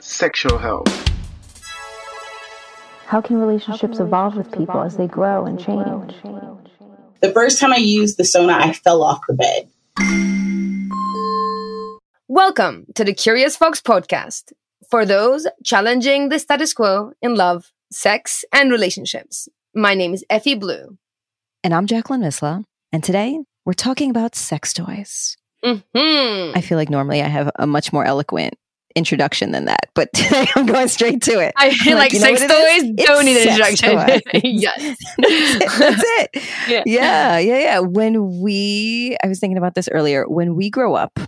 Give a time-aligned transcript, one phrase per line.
[0.00, 0.88] sexual health.
[3.06, 6.14] How can relationships evolve with people as they grow and change?
[7.20, 9.68] The first time I used the Sona, I fell off the bed.
[12.28, 14.52] Welcome to the Curious Fox podcast
[14.88, 19.48] for those challenging the status quo in love, sex, and relationships.
[19.74, 20.96] My name is Effie Blue.
[21.62, 22.64] And I'm Jacqueline Misla.
[22.92, 25.36] And today we're talking about sex toys.
[25.64, 26.56] Mm-hmm.
[26.56, 28.54] I feel like normally I have a much more eloquent
[28.94, 31.52] introduction than that, but today I'm going straight to it.
[31.56, 34.20] I feel like, you know sex it toys It's don't need an introduction.
[34.44, 34.96] yes.
[35.18, 36.42] That's it.
[36.68, 36.82] Yeah.
[36.86, 37.78] Yeah, yeah, yeah.
[37.80, 41.18] When we, I was thinking about this earlier, when we grow up,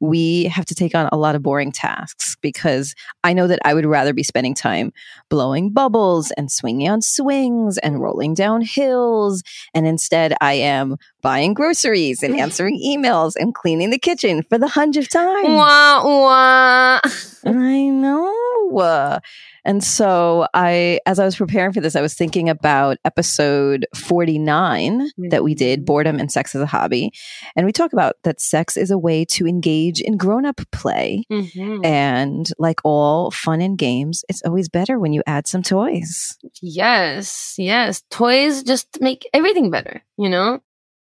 [0.00, 3.74] we have to take on a lot of boring tasks because I know that I
[3.74, 4.92] would rather be spending time
[5.28, 9.42] blowing bubbles and swinging on swings and rolling down hills.
[9.74, 14.68] And instead, I am buying groceries and answering emails and cleaning the kitchen for the
[14.68, 15.54] hundredth time.
[15.54, 17.00] Wah, wah.
[17.44, 18.70] I know.
[19.64, 25.10] And so I, as I was preparing for this, I was thinking about episode 49
[25.30, 27.12] that we did, Boredom and Sex as a Hobby.
[27.56, 31.24] And we talk about that sex is a way to engage in grown up play.
[31.30, 31.84] Mhm.
[31.84, 36.36] And like all fun and games, it's always better when you add some toys.
[36.62, 38.02] Yes, yes.
[38.10, 40.60] Toys just make everything better, you know?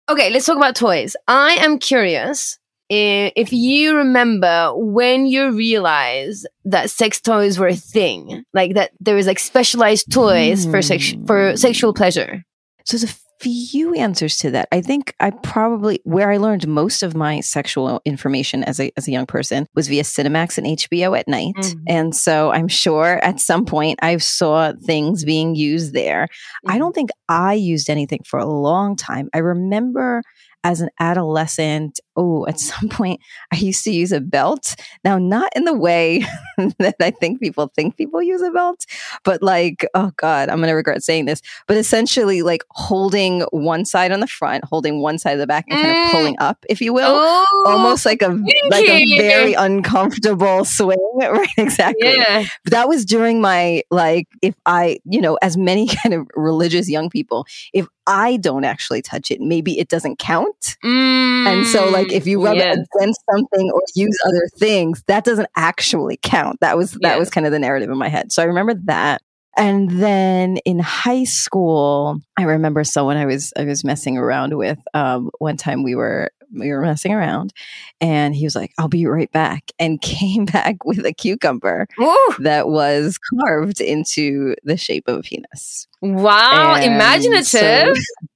[0.10, 1.16] Okay, let's talk about toys.
[1.28, 2.58] I am curious
[2.90, 9.16] if you remember when you realized that sex toys were a thing, like that there
[9.16, 12.44] was like specialized toys for sex for sexual pleasure.
[12.86, 14.68] So there's a few answers to that.
[14.72, 19.08] I think I probably where I learned most of my sexual information as a as
[19.08, 21.54] a young person was via Cinemax and HBO at night.
[21.56, 21.84] Mhm.
[21.88, 26.28] And so I'm sure at some point I saw things being used there.
[26.68, 29.30] I don't think I used anything for a long time.
[29.34, 30.24] I remember
[30.64, 33.22] as an adolescent, oh, at some point
[33.54, 34.76] I used to use a belt.
[35.06, 36.26] Now, not in the way
[36.80, 38.86] that I think people think people use a belt,
[39.24, 43.86] but like, oh God, I'm going to regret saying this, but essentially like holding one
[43.86, 46.06] side on the front, holding one side of the back and kind Mm.
[46.06, 47.08] of pulling up, if you will.
[47.10, 48.28] Oh, Almost like a
[48.70, 51.48] like a very uncomfortable swing, right?
[51.58, 52.16] Exactly.
[52.18, 52.46] yeah.
[52.64, 56.90] But that was during my like if i you know as many kind of religious
[56.90, 62.07] young people if i don't actually touch it maybe it doesn't count and so like
[62.12, 62.78] if you rub yes.
[62.78, 67.18] it against something or use other things that doesn't actually count that was that Yeah.
[67.18, 69.22] was kind of the narrative in my head so i remember that
[69.58, 74.80] and then in high school i remember someone i was i was messing around with
[74.94, 77.52] um one time we were we were messing around
[78.00, 82.36] and he was like i'll be right back and came back with a cucumber Ooh,
[82.40, 85.88] that was carved into the shape of a penis.
[86.02, 87.98] wow, And imaginative.
[87.98, 88.27] so-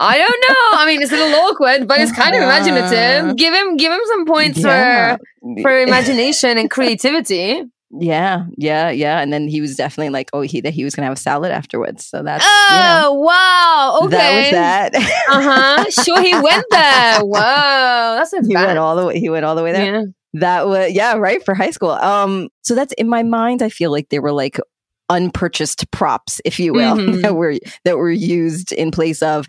[0.00, 0.78] I don't know.
[0.80, 3.36] I mean, it's a little awkward, but it's kind of imaginative.
[3.36, 5.16] Give him, give him some points yeah.
[5.16, 7.62] for for imagination and creativity.
[7.90, 9.20] yeah, yeah, yeah.
[9.20, 11.52] And then he was definitely like, oh, he that he was gonna have a salad
[11.52, 12.04] afterwards.
[12.06, 14.00] So that's you Oh know, wow!
[14.04, 15.26] Okay, that was that.
[15.28, 15.90] Uh huh.
[15.90, 17.20] Sure, he went there.
[17.22, 18.66] Whoa, that's a he bad.
[18.66, 19.18] went all the way.
[19.18, 19.94] He went all the way there.
[20.00, 20.04] Yeah.
[20.34, 21.90] That was yeah, right for high school.
[21.90, 23.62] Um, so that's in my mind.
[23.62, 24.60] I feel like they were like
[25.10, 27.22] unpurchased props, if you will, Mhm.
[27.22, 29.46] that were that were used in place of.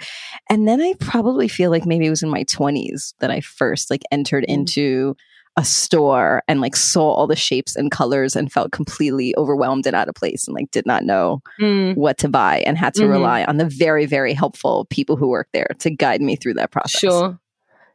[0.49, 3.89] And then I probably feel like maybe it was in my twenties that I first
[3.89, 4.53] like entered Mm.
[4.53, 5.15] into
[5.57, 9.95] a store and like saw all the shapes and colors and felt completely overwhelmed and
[9.95, 11.95] out of place and like did not know Mm.
[11.95, 13.09] what to buy and had to Mhm.
[13.09, 16.71] rely on the very very helpful people who work there to guide me through that
[16.71, 17.01] process.
[17.01, 17.37] Sure,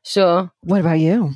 [0.03, 0.50] sure.
[0.62, 1.32] What about you?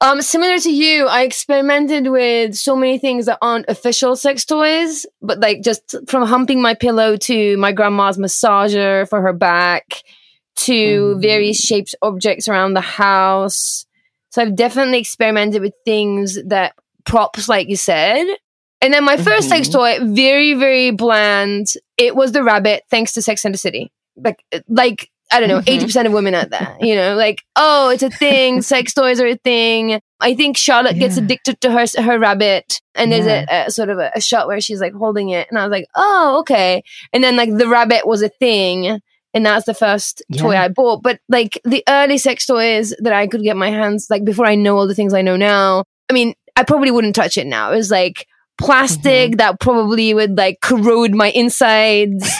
[0.00, 5.06] Um, similar to you, I experimented with so many things that aren't official sex toys,
[5.22, 10.02] but like just from humping my pillow to my grandma's massager for her back
[10.56, 11.22] to Mhm.
[11.22, 13.86] various shapes, objects around the house.
[14.30, 16.74] So I've definitely experimented with things that
[17.06, 18.26] props, like you said.
[18.82, 19.72] And then my 1st sex Mhm.
[19.72, 21.68] toy, very, very bland.
[21.96, 23.90] It was the rabbit, thanks to Sex and the City.
[24.16, 25.80] Like, like, I don't know, Mhm.
[25.80, 28.62] 80% of women out there, you know, like, oh, it's a thing.
[28.74, 30.00] sex toys are a thing.
[30.20, 32.80] I think Charlotte gets addicted to her, her rabbit.
[32.94, 33.64] And there's Yeah.
[33.64, 35.48] a, a sort of a, a shot where she's like holding it.
[35.50, 36.82] And I was like, oh, okay.
[37.12, 39.00] And then like the rabbit was a thing.
[39.34, 41.02] And that's the first toy I bought.
[41.02, 44.54] But like the early sex toys that I could get my hands, like before I
[44.54, 47.72] know all the things I know now, I mean, I probably wouldn't touch it now.
[47.72, 48.26] It was like
[48.58, 52.24] plastic that probably would like corrode my insides.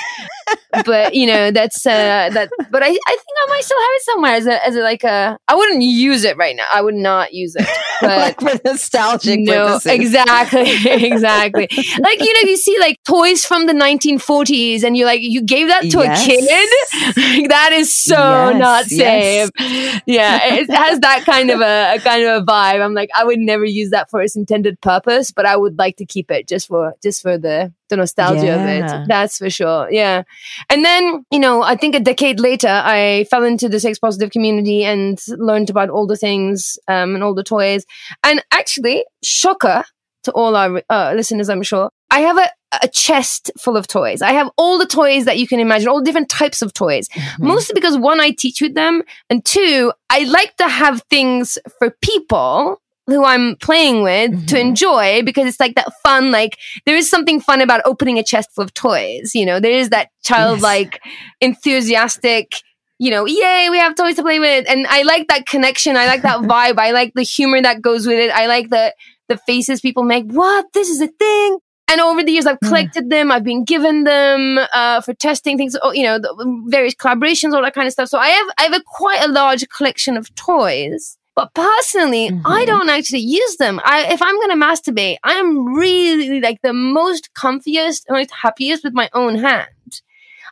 [0.84, 2.98] but you know that's uh that but I, I think
[3.44, 6.24] I might still have it somewhere as a as a like a I wouldn't use
[6.24, 6.64] it right now.
[6.72, 7.66] I would not use it.
[8.00, 9.92] But like for nostalgic no, purposes.
[9.92, 10.62] exactly,
[11.06, 11.68] exactly.
[12.00, 15.68] like you know, you see like toys from the 1940s, and you're like you gave
[15.68, 16.22] that to Yes.
[16.22, 17.14] a kid.
[17.16, 19.50] Like, that is so Yes, not yes.
[19.56, 20.02] safe.
[20.06, 22.84] Yeah, it has that kind of a, a kind of a vibe.
[22.84, 25.96] I'm like, I would never use that for its intended purpose, but I would like
[25.98, 28.54] to keep it just for just for the the nostalgia Yeah.
[28.62, 29.08] of it.
[29.08, 29.88] That's for sure.
[29.90, 30.22] Yeah.
[30.70, 34.30] And then, you know, I think a decade later, I fell into the sex positive
[34.30, 37.84] community and learned about all the things um, and all the toys.
[38.22, 39.84] And actually, shocker
[40.24, 42.48] to all our uh, listeners, I'm sure, I have a,
[42.82, 44.22] a chest full of toys.
[44.22, 47.08] I have all the toys that you can imagine, all different types of toys.
[47.38, 51.90] Mostly because one, I teach with them, and two, I like to have things for
[52.00, 57.10] people who I'm playing with to enjoy because it's like that fun, like there is
[57.10, 59.32] something fun about opening a chest full of toys.
[59.34, 61.00] You know, there is that childlike,
[61.40, 62.52] enthusiastic,
[62.98, 64.64] you know, yay, we have toys to play with.
[64.68, 65.96] And I like that connection.
[65.96, 66.78] I like that vibe.
[66.78, 68.30] I like the humor that goes with it.
[68.30, 68.94] I like the,
[69.28, 70.24] the faces people make.
[70.30, 70.66] What?
[70.72, 71.58] This is a thing.
[71.90, 73.30] And over the years, I've collected them.
[73.30, 75.76] I've been given them uh, for testing things.
[75.82, 78.08] oh, You know, the various collaborations, all that kind of stuff.
[78.08, 81.18] So I have I have a quite a large collection of toys.
[81.34, 83.80] But personally, I don't actually use them.
[83.84, 88.84] I, if I'm going to masturbate, I am really like the most comfiest, most happiest
[88.84, 89.68] with my own hand.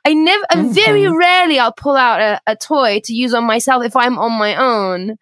[0.05, 3.85] I never, uh, very rarely, I'll pull out a, a toy to use on myself
[3.85, 5.19] if I'm on my own.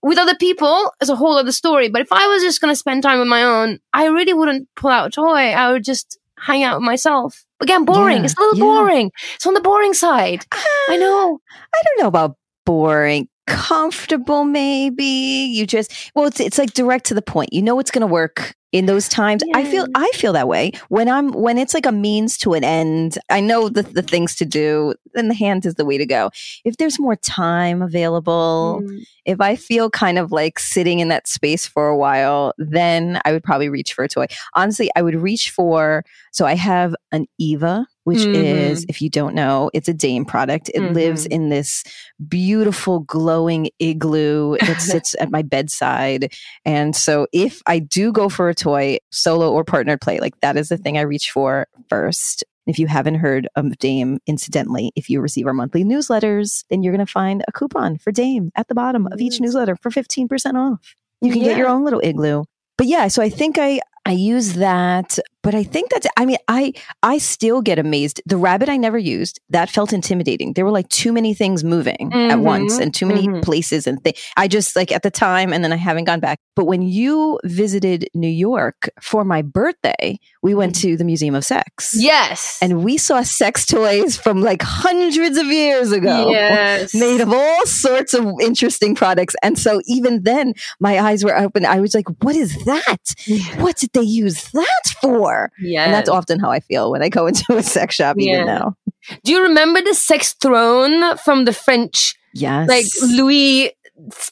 [0.00, 1.90] With other people, it's a whole other story.
[1.90, 4.68] But if I was just going to spend time on my own, I really wouldn't
[4.74, 5.50] pull out a toy.
[5.50, 7.44] I would just hang out with myself.
[7.60, 8.18] Again, boring.
[8.18, 8.64] Yeah, it's a little yeah.
[8.64, 9.12] boring.
[9.34, 10.46] It's on the boring side.
[10.88, 11.38] I know.
[11.74, 13.28] I don't know about boring.
[13.46, 15.04] Comfortable, maybe.
[15.04, 17.52] You just well, it's it's like direct to the point.
[17.52, 19.42] You know it's going to work in those times.
[19.54, 22.62] I feel I feel that way when I'm when it's like a means to an
[22.64, 23.18] end.
[23.30, 24.94] I know the the things to do.
[25.14, 26.30] Then the hand is the way to go.
[26.64, 29.00] If there's more time available, Mm.
[29.26, 33.32] if I feel kind of like sitting in that space for a while, then I
[33.32, 34.26] would probably reach for a toy.
[34.54, 36.04] Honestly, I would reach for.
[36.30, 38.86] So I have an Eva, which is, Mhm.
[38.88, 40.70] if you don't know, it's a Dame product.
[40.74, 41.84] It lives in this
[42.28, 46.32] beautiful glowing igloo that sits at my bedside.
[46.64, 50.56] And so if I do go for a toy, solo or partnered play, like that
[50.56, 52.44] is the thing I reach for first.
[52.66, 56.94] If you haven't heard of Dame, incidentally, if you receive our monthly newsletters, then you're
[56.94, 60.56] going to find a coupon for Dame at the bottom of each newsletter for 15%
[60.56, 60.94] off.
[61.20, 62.44] You can get your own little igloo.
[62.78, 66.38] But yeah, so I think I I use that, but I think that's I mean,
[66.48, 66.72] I
[67.02, 68.20] I still get amazed.
[68.26, 70.54] The rabbit I never used, that felt intimidating.
[70.54, 73.42] There were like too many things moving at once and too many mhm.
[73.42, 74.18] places and things.
[74.36, 76.40] I just like at the time and then I haven't gone back.
[76.54, 81.44] But when you visited New York for my birthday, we went to the Museum of
[81.44, 81.94] Sex.
[81.96, 82.58] Yes.
[82.60, 86.30] And we saw sex toys from like hundreds of years ago.
[86.30, 86.94] Yes.
[86.94, 89.34] Made of all sorts of interesting products.
[89.42, 91.64] And so even then, my eyes were open.
[91.64, 93.14] I was like, what is that?
[93.58, 95.50] What did they use that for?
[95.60, 95.84] Yeah.
[95.84, 98.34] And that's often how I feel when I go into a sex shop, Yeah.
[98.34, 98.76] even now.
[99.24, 102.68] Do you remember the sex throne from the French, Yes.
[102.68, 103.72] like Louis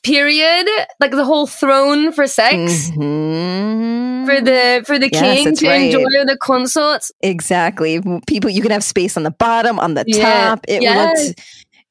[0.02, 0.66] period?
[1.00, 2.90] Like the whole throne for sex?
[2.90, 4.26] Mhm.
[4.26, 5.92] For the for the king to right.
[5.94, 7.10] enjoy the consorts.
[7.22, 8.00] Exactly.
[8.26, 10.50] People, you can have space on the bottom, on the Yeah.
[10.50, 10.60] top.
[10.68, 11.26] It Yes.
[11.28, 11.40] looked,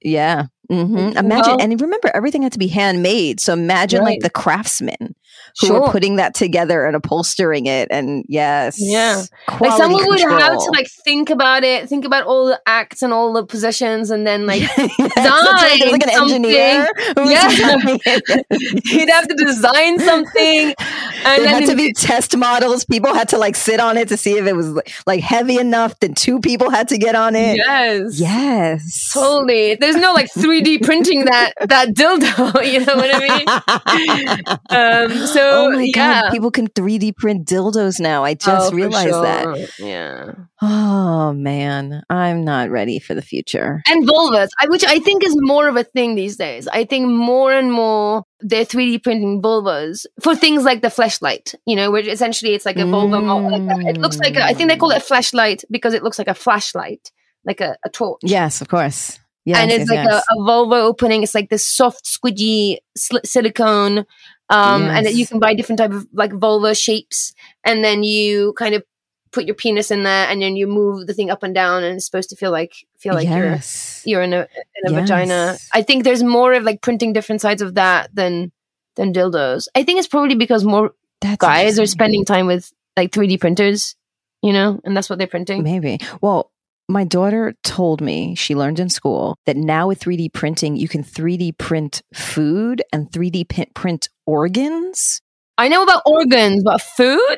[0.02, 0.46] yeah.
[0.70, 3.40] hmm Well- Imagine, and remember, everything had to be handmade.
[3.40, 4.12] So imagine Right.
[4.12, 5.16] like the craftsmen
[5.60, 5.82] who Sure.
[5.82, 7.88] were putting that together and upholstering it.
[7.92, 9.24] And yes, Yeah.
[9.60, 13.14] Like someone would have to like think about it, think about all the acts and
[13.14, 15.92] all the positions, and then like Yes, right.
[15.92, 16.88] Like an design engineer.
[17.16, 18.00] something.
[18.06, 18.38] Yeah.
[18.86, 20.78] He'd have to design something, and
[21.26, 22.86] there then had to be test models.
[22.86, 26.00] People had to like sit on it to see if it was like heavy enough.
[26.00, 27.58] Then two people had to get on it.
[27.58, 29.12] yes, Yes.
[29.14, 29.76] totally.
[29.76, 32.66] There's no like 3D printing that that dildo.
[32.70, 34.60] You know what I mean?
[34.70, 36.22] Um, so oh my yeah.
[36.22, 38.24] god, people can 3D print dildos now.
[38.24, 39.70] I Oh, just for realized that.
[39.80, 40.34] Yeah.
[40.62, 43.82] Oh man, I'm not ready for the future.
[43.88, 46.68] And vulvas, which I think is more of a thing these days.
[46.68, 51.76] I think more and more they're 3D printing vulvas for things like the flashlight, you
[51.76, 53.20] know, which essentially it's like a vulva.
[53.20, 56.18] Like it looks like a, I think they call it a flashlight because it looks
[56.18, 57.12] like a flashlight,
[57.46, 58.22] like a, a torch.
[58.24, 59.20] Yes, of course.
[59.46, 60.24] Yes, and it's yes, like yes.
[60.30, 61.24] a, a vulva opening.
[61.24, 64.06] It's like this soft, squidgy sli- silicone.
[64.50, 68.54] Um, and that you can buy different type of like vulva shapes, and then you
[68.54, 68.84] kind of
[69.32, 71.96] put your penis in there, and then you move the thing up and down, and
[71.96, 74.02] it's supposed to feel like feel like yes.
[74.06, 75.58] you're you're in a in a vagina.
[75.74, 78.52] I think there's more of like printing different sides of that than
[78.96, 79.68] than dildos.
[79.76, 83.96] I think it's probably because more That's guys are spending time with like 3D printers,
[84.42, 85.64] you know, and that's what they're printing.
[85.64, 86.00] Maybe.
[86.22, 86.52] Well,
[86.90, 91.04] my daughter told me she learned in school that now with 3D printing, you can
[91.04, 95.22] 3D print food and 3D p- print organs.
[95.58, 97.38] I know about organs, but food?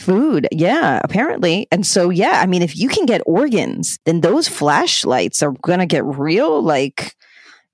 [0.00, 1.68] Food, yeah, apparently.
[1.70, 5.80] And so, yeah, I mean, if you can get organs, then those flashlights are going
[5.80, 7.14] to get real, like,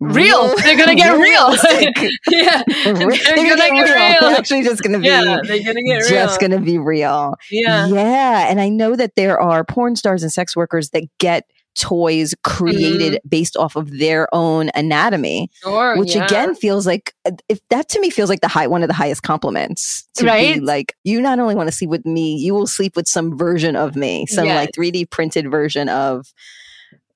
[0.01, 0.55] Real.
[0.57, 1.51] They're gonna get real.
[2.31, 2.63] yeah.
[2.85, 3.95] They're They're gonna gonna get real.
[3.95, 4.21] real.
[4.21, 6.09] They're actually just going to be Yeah, they're gonna get real.
[6.09, 7.35] just to be real.
[7.51, 7.87] Yeah.
[7.89, 8.49] Yeah.
[8.49, 13.21] And I know that there are porn stars and sex workers that get toys created
[13.29, 15.97] based off of their own anatomy, Sure.
[15.97, 16.25] which yeah.
[16.25, 18.95] again feels like uh, if that to me feels like the high one of the
[18.95, 20.09] highest compliments.
[20.15, 20.63] To be Right?
[20.63, 23.77] like you not only want to sleep with me, you will sleep with some version
[23.77, 24.57] of me, some Yes.
[24.67, 26.33] like 3D printed version of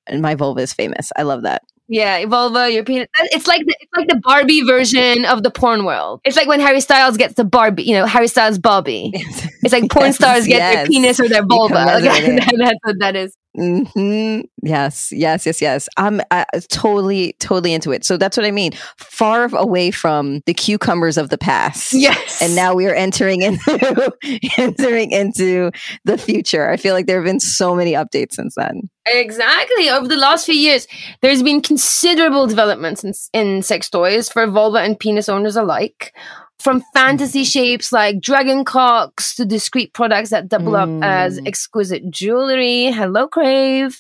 [0.07, 1.12] and my vulva is famous.
[1.17, 1.62] I love that.
[1.93, 3.07] Yeah, vulva, your penis.
[3.19, 6.23] It's like the, it's like the Barbie version of the porn world.
[6.25, 9.13] It's like when Harry Styles gets the Barbie, you know, Harry Styles Barbie.
[9.65, 11.75] It's like porn Yes, stars get their penis or their vulva.
[11.75, 12.03] Like,
[12.59, 13.37] that's what that is.
[13.54, 15.88] Hmm Yes, yes, yes, yes.
[15.97, 18.04] I'm uh, totally, totally into it.
[18.04, 18.73] So that's what I mean.
[18.97, 21.92] Far away from the cucumbers of the past.
[21.92, 22.40] Yes.
[22.40, 24.12] And now we are entering into
[24.56, 25.71] entering into
[26.04, 26.71] the future.
[26.71, 28.88] I feel like there have been so many updates since then.
[29.06, 29.90] Exactly.
[29.90, 30.87] Over the last few years,
[31.21, 36.14] there's been considerable developments in, in sex toys for vulva and penis owners alike.
[36.59, 41.49] From fantasy shapes like dragon cocks to discreet products that double up as Mm.
[41.49, 42.92] exquisite jewelry.
[42.92, 43.99] Hello, Crave.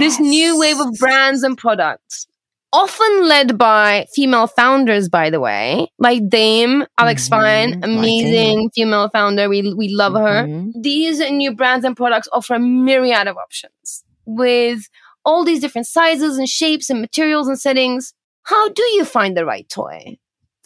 [0.00, 2.26] This new wave of brands and products,
[2.72, 9.08] often led by female founders, by the way, like Dame, Alex Mhm, Fine, amazing female
[9.10, 9.48] founder.
[9.48, 10.72] We, we love her Mhm.
[10.82, 14.88] these new brands and products offer a myriad of options with
[15.24, 18.12] all these different sizes and shapes and materials and settings.
[18.44, 20.16] How do you find the right toy?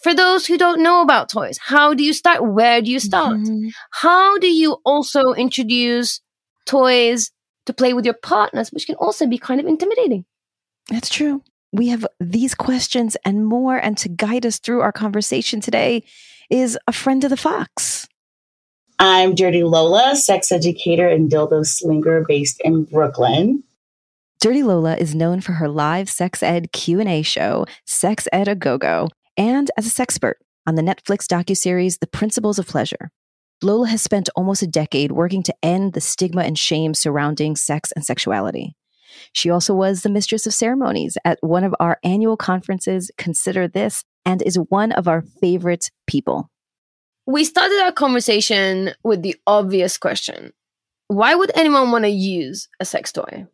[0.02, 2.44] For those who don't know about toys, how do you start?
[2.46, 3.38] Where do you start?
[3.38, 3.72] Mhm.
[3.90, 6.20] How do you also introduce
[6.66, 7.30] toys
[7.64, 10.24] to play with your partners, which can also be kind of intimidating?
[10.90, 11.42] That's true.
[11.72, 16.04] We have these questions and more, and to guide us through our conversation today
[16.48, 18.06] is a friend of the Fox.
[18.98, 23.62] I'm Dirty Lola, sex educator and dildo slinger based in Brooklyn.
[24.40, 29.08] Dirty Lola is known for her live sex ed Q&A show, Sex Ed a Go-Go,
[29.36, 30.34] and as a sexpert
[30.66, 33.10] on the Netflix docuseries The Principles of Pleasure.
[33.62, 37.92] Lola has spent almost a decade working to end the stigma and shame surrounding sex
[37.92, 38.76] and sexuality.
[39.32, 44.04] She also was the mistress of ceremonies at one of our annual conferences, Consider This,
[44.24, 46.50] and is one of our favorite people.
[47.26, 50.52] We started our conversation with the obvious question
[51.08, 53.46] Why would anyone want to use a sex toy?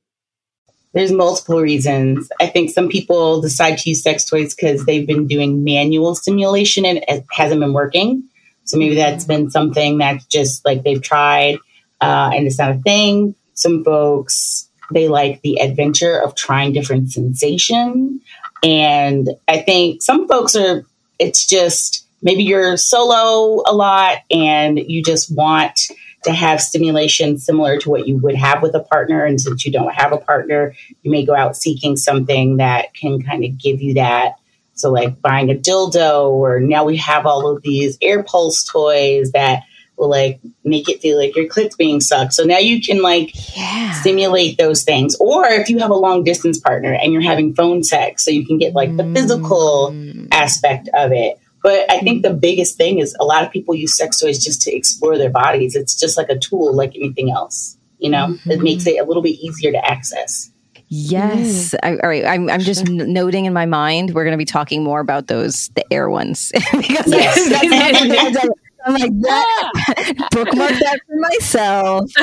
[0.92, 2.30] There's multiple reasons.
[2.40, 6.84] I think some people decide to use sex toys because they've been doing manual stimulation
[6.84, 8.24] and it hasn't been working.
[8.64, 11.56] So maybe that's been something that's just like they've tried
[12.00, 13.34] uh, and it's not a thing.
[13.54, 18.20] Some folks, they like the adventure of trying different sensation.
[18.62, 20.84] And I think some folks are,
[21.18, 25.88] it's just maybe you're solo a lot and you just want
[26.24, 29.24] to have stimulation similar to what you would have with a partner.
[29.24, 33.22] And since you don't have a partner, you may go out seeking something that can
[33.22, 34.34] kind of give you that.
[34.74, 39.32] So, like buying a dildo, or now we have all of these air pulse toys
[39.32, 39.62] that
[39.98, 42.32] will like make it feel like your clit's being sucked.
[42.32, 43.92] So now you can like Yeah.
[44.00, 45.14] stimulate those things.
[45.20, 48.46] Or if you have a long distance partner and you're having phone sex, so you
[48.46, 50.28] can get like the physical Mm.
[50.32, 51.38] aspect of it.
[51.62, 52.38] But I think the mm-hmm.
[52.38, 55.76] biggest thing is a lot of people use sex toys just to explore their bodies.
[55.76, 57.76] It's just like a tool, like anything else.
[57.98, 58.62] You know, it mm-hmm.
[58.64, 60.50] makes it a little bit easier to access.
[60.88, 61.72] Yes.
[61.72, 61.78] Mm.
[61.82, 62.26] I, all right.
[62.26, 65.28] I'm, I'm just n- noting in my mind, we're going to be talking more about
[65.28, 66.52] those, the air ones.
[66.72, 68.36] because Yes.
[68.84, 69.54] that's not something I've done.
[69.86, 72.10] I'm like, that, bookmark that for myself.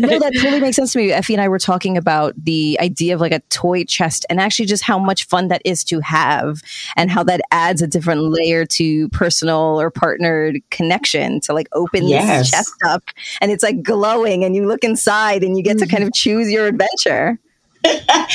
[0.00, 1.12] no, that totally makes sense to me.
[1.12, 4.66] Effie and I were talking about the idea of like a toy chest and actually
[4.66, 6.62] just how much fun that is to have
[6.96, 12.06] and how that adds a different layer to personal or partnered connection to like open
[12.06, 12.38] Yes.
[12.38, 13.02] this chest up
[13.40, 15.96] and it's like glowing and you look inside and you get to mm-hmm.
[15.96, 17.38] kind of choose your adventure.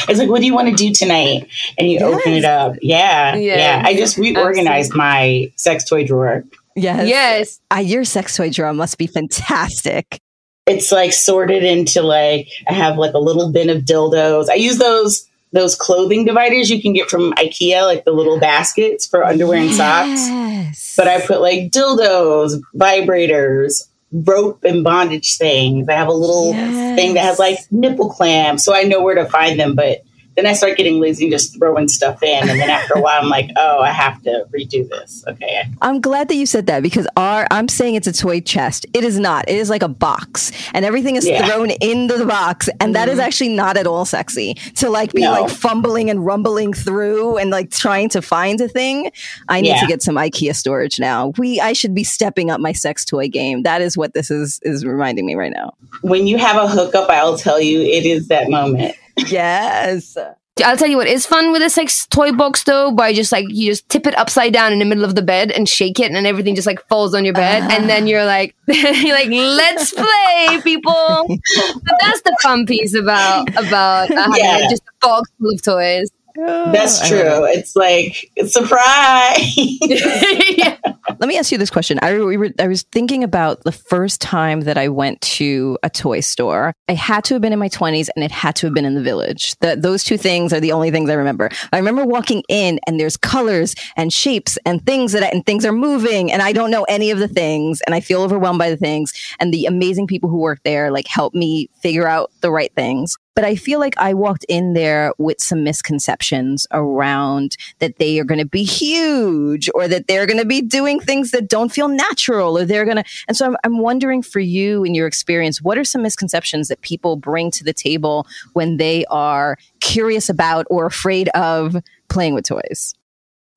[0.09, 1.47] It's like, what do you want to do tonight?
[1.77, 2.75] And you open it up.
[2.81, 3.35] Yeah.
[3.35, 3.83] Yeah, Yeah.
[3.85, 6.43] I just reorganized my sex toy drawer.
[6.75, 7.07] Yes.
[7.07, 7.59] Yes.
[7.73, 10.19] Uh, your sex toy drawer must be fantastic.
[10.67, 14.49] It's like sorted into like, I have like a little bin of dildos.
[14.49, 15.27] I use those.
[15.53, 19.69] Those clothing dividers you can get from IKEA, like the little baskets for underwear and
[19.73, 20.29] socks.
[20.29, 20.93] Yes.
[20.95, 25.89] but I put like dildos, vibrators, rope and bondage things.
[25.89, 26.95] I have a little Yes.
[26.95, 29.75] thing that has like nipple clamps, so I know where to find them.
[29.75, 30.03] But
[30.41, 32.49] then I start getting lazy and just throwing stuff in.
[32.49, 35.23] And then after a while, I'm like, oh, I have to redo this.
[35.27, 35.63] Okay.
[35.81, 38.85] I'm glad that you said that because our I'm saying it's a toy chest.
[38.93, 39.47] It is not.
[39.47, 41.45] It is like a box, and everything is Yeah.
[41.45, 43.27] thrown into the box, and that is mm-hmm.
[43.27, 44.55] actually not at all sexy.
[44.75, 45.31] To like be No.
[45.31, 49.11] like fumbling and rumbling through and like trying to find a thing.
[49.47, 49.81] I need Yeah.
[49.81, 51.33] to get some IKEA storage now.
[51.37, 53.63] We I should be stepping up my sex toy game.
[53.63, 55.73] That is what this is is reminding me right now.
[56.01, 58.95] When you have a hookup, I'll tell you it is that moment.
[59.27, 60.17] Yes.
[60.63, 63.45] I'll tell you what is fun with a sex toy box though, by just like
[63.49, 66.11] you just tip it upside down in the middle of the bed and shake it,
[66.11, 69.93] and everything just like falls on your bed, and then you're like, you're like, let's
[69.93, 71.25] play, people.
[71.27, 74.67] But that's the fun piece about about uh, Yeah.
[74.69, 76.09] just a box full of toys.
[76.37, 77.45] Oh, That's true.
[77.45, 79.55] It's like, surprise.
[80.57, 80.77] Yeah.
[81.19, 81.97] Let me ask you this question.
[82.01, 85.89] I, we were, I was thinking about the first time that I went to a
[85.89, 86.73] toy store.
[86.89, 88.95] I had to have been in my 20s and it had to have been in
[88.95, 89.55] the village.
[89.59, 91.49] The, those two things are the only things I remember.
[91.71, 95.65] I remember walking in and there's colors and shapes and things that I, and things
[95.65, 98.69] are moving and I don't know any of the things and I feel overwhelmed by
[98.69, 102.51] the things and the amazing people who work there like help me figure out the
[102.51, 103.17] right things.
[103.35, 108.23] But I feel like I walked in there with some misconceptions around that they are
[108.23, 111.87] going to be huge or that they're going to be doing things that don't feel
[111.87, 113.03] natural or they're going to.
[113.27, 116.81] And so I'm, I'm wondering for you in your experience, what are some misconceptions that
[116.81, 121.77] people bring to the table when they are curious about or afraid of
[122.09, 122.95] playing with toys?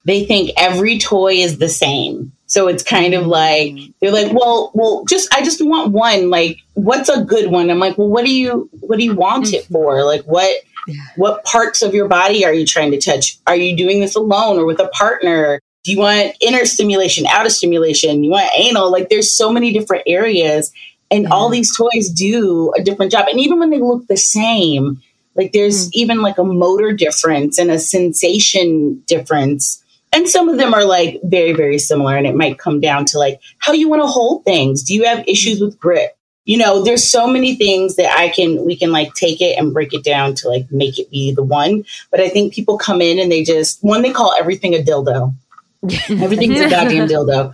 [0.04, 2.32] they think every toy is the same.
[2.54, 3.92] So it's kind of like mm.
[4.00, 6.30] they're like, well, well, just I just want one.
[6.30, 7.68] Like, what's a good one?
[7.68, 9.74] I'm like, well, what do you what do you want it mm-hmm.
[9.74, 10.04] for?
[10.04, 10.62] Like, what
[11.16, 13.36] what parts of your body are you trying to touch?
[13.48, 15.58] Are you doing this alone or with a partner?
[15.82, 18.22] Do you want inner stimulation, outer stimulation?
[18.22, 18.92] You want anal?
[18.92, 20.72] Like, there's so many different areas,
[21.10, 23.26] and all these toys do a different job.
[23.28, 25.02] And even when they look the same,
[25.34, 25.94] like there's mm.
[25.94, 29.83] even like a motor difference and a sensation difference.
[30.14, 32.16] And some of them are like very, very similar.
[32.16, 34.84] And it might come down to like how you want to hold things.
[34.84, 36.16] Do you have issues with grip?
[36.44, 39.72] You know, there's so many things that I can, we can like take it and
[39.72, 41.84] break it down to like make it be the one.
[42.10, 45.34] But I think people come in and they just, one, they call everything a dildo.
[45.82, 47.52] Everything's a goddamn dildo.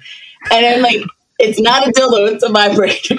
[0.53, 1.03] And I'm like,
[1.39, 3.17] it's not a dildo, it's a vibrator.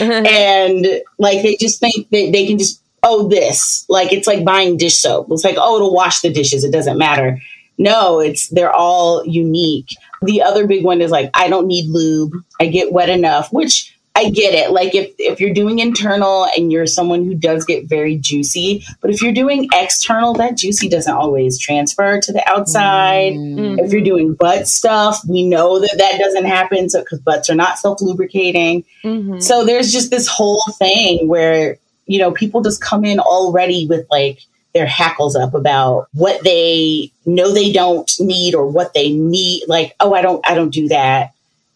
[0.00, 0.12] Uh-huh.
[0.12, 0.86] and
[1.18, 3.84] like they just think that they can just, oh, this.
[3.88, 5.28] Like it's like buying dish soap.
[5.30, 6.64] It's like, oh, it'll wash the dishes.
[6.64, 7.38] It doesn't matter.
[7.78, 9.90] No, it's they're all unique.
[10.22, 12.32] The other big one is like, I don't need lube.
[12.60, 14.72] I get wet enough, which I get it.
[14.72, 19.10] Like if if you're doing internal and you're someone who does get very juicy, but
[19.10, 23.32] if you're doing external, that juicy doesn't always transfer to the outside.
[23.32, 23.78] Mm-hmm.
[23.78, 26.90] If you're doing butt stuff, we know that that doesn't happen.
[26.90, 29.40] So because butts are not self lubricating, mm-hmm.
[29.40, 34.06] so there's just this whole thing where you know people just come in already with
[34.10, 34.40] like
[34.74, 39.64] their hackles up about what they know they don't need or what they need.
[39.68, 41.32] Like, oh, I don't, I don't do that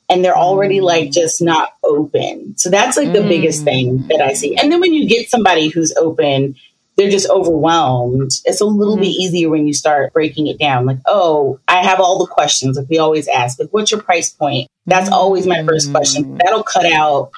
[0.09, 0.85] and they're already mm.
[0.85, 2.56] like just not open.
[2.56, 3.64] So that's like the biggest mm.
[3.64, 4.56] thing that I see.
[4.56, 6.56] And then when you get somebody who's open,
[6.96, 8.32] they're just overwhelmed.
[8.44, 9.16] It's a little bit mm.
[9.16, 10.87] easier when you start breaking it down.
[10.87, 12.76] Like, oh, I have all the questions.
[12.76, 14.68] Like we always ask, like, what's your price point?
[14.87, 16.38] That's always my first question.
[16.38, 17.32] That'll cut out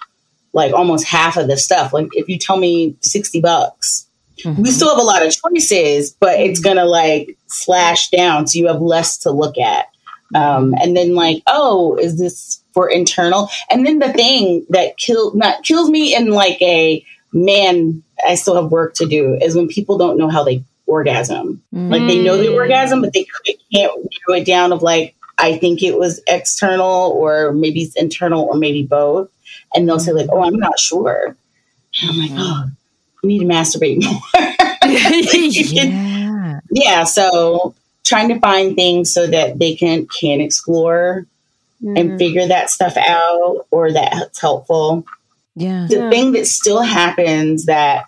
[0.53, 1.93] like almost half of the stuff.
[1.93, 4.07] Like if you tell me 60 bucks,
[4.45, 8.69] we still have a lot of choices, but it's gonna like slash down so you
[8.69, 9.87] have less to look at.
[10.35, 13.49] Um, and then like, oh, is this for internal?
[13.71, 18.61] And then the thing that kill not kills me in like a man, I still
[18.61, 21.63] have work to do is when people don't know how they orgasm.
[21.91, 23.27] Like they know they orgasm, but they
[23.73, 23.93] can't
[24.29, 28.57] narrow it down of like, I think it was external or maybe it's internal or
[28.57, 29.31] maybe both.
[29.75, 31.37] And they'll say like, oh, I'm not sure.
[32.03, 32.73] And I'm like, oh, you
[33.23, 34.21] need to masturbate more.
[34.89, 36.61] Yeah.
[36.71, 41.27] yeah so trying to find things so that they can can explore
[41.83, 42.17] and mm-hmm.
[42.17, 45.05] figure that stuff out or that's helpful
[45.55, 45.87] Yeah.
[45.91, 48.07] the thing that still happens that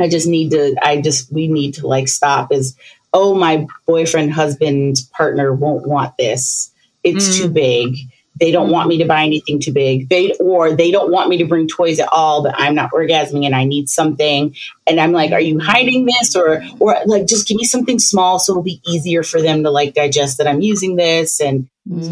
[0.00, 2.76] i just need to i just we need to like stop is
[3.12, 6.72] oh my boyfriend husband partner won't want this
[7.04, 7.54] it's too mm.
[7.54, 7.96] big
[8.38, 10.08] they don't want me to buy anything too big.
[10.08, 13.44] They or they don't want me to bring toys at all but i'm not orgasming
[13.46, 14.54] and i need something.
[14.86, 16.36] And i'm like are you hiding this?
[16.36, 19.70] Or or like just give me something small so it'll be easier for them to
[19.70, 21.40] like digest that i'm using this.
[21.40, 21.68] And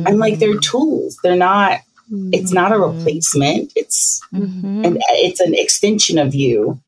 [0.06, 0.58] i'm like they're mm-hmm.
[0.60, 1.18] tools.
[1.22, 2.98] They're not it's not a mm-hmm.
[2.98, 3.72] replacement.
[3.76, 4.84] It's mm-hmm.
[4.84, 6.80] and it's an extension of you.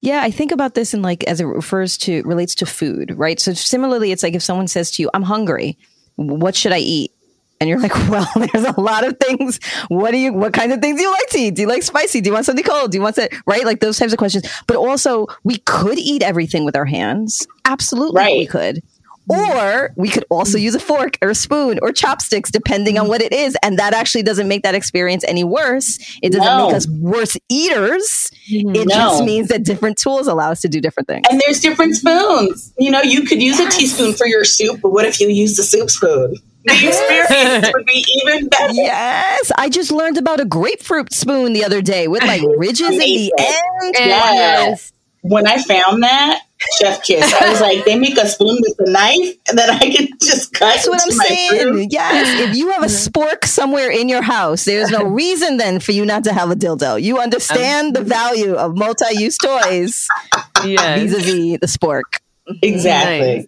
[0.00, 3.40] Yeah, I think about this in like as it refers to relates to food, right?
[3.40, 5.78] So similarly, it's like if someone says to you, "I'm hungry,
[6.16, 7.12] what should I eat?"
[7.60, 9.58] And you're like, well, there's a lot of things.
[9.88, 11.54] What do you, what kind of things do you like to eat?
[11.54, 12.20] Do you like spicy?
[12.20, 12.92] Do you want something cold?
[12.92, 13.32] Do you want that?
[13.46, 13.64] Right?
[13.64, 14.48] Like those types of questions.
[14.66, 17.46] But also, we could eat everything with our hands.
[17.64, 18.82] Absolutely, we could.
[19.28, 23.20] Or we could also use a fork or a spoon or chopsticks, depending on what
[23.20, 23.56] it is.
[23.62, 25.98] And that actually doesn't make that experience any worse.
[26.22, 26.66] It doesn't No.
[26.68, 28.30] make us worse eaters.
[28.50, 28.74] Mm-hmm.
[28.76, 28.94] It No.
[28.94, 31.26] just means that different tools allow us to do different things.
[31.30, 32.72] And there's different spoons.
[32.78, 35.56] You know, you could use a teaspoon for your soup, but what if you use
[35.56, 36.36] the soup spoon?
[36.64, 38.72] The experience would be even better.
[38.74, 42.98] Yes, I just learned about a grapefruit spoon the other day with like ridges in
[42.98, 43.94] the end.
[43.98, 44.92] Yes.
[45.22, 46.42] When I found that,
[46.78, 49.78] chef kiss, I was like, they make a spoon with a knife and then I
[49.78, 51.60] can just cut That's what I'm my saying.
[51.62, 51.86] fruit.
[51.90, 55.92] Yes, if you have a spork somewhere in your house, there's no reason then for
[55.92, 57.00] you not to have a dildo.
[57.02, 60.06] You understand the um, value of multi-use toys
[60.64, 61.00] Yes.
[61.12, 62.02] vis-a-vis the spork.
[62.62, 63.36] Exactly.
[63.38, 63.46] Nice.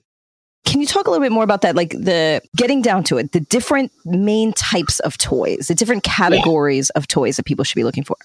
[0.67, 1.75] Can you talk a little bit more about that?
[1.75, 6.91] Like the getting down to it, the different main types of toys, the different categories
[6.91, 8.17] of toys that people should be looking for.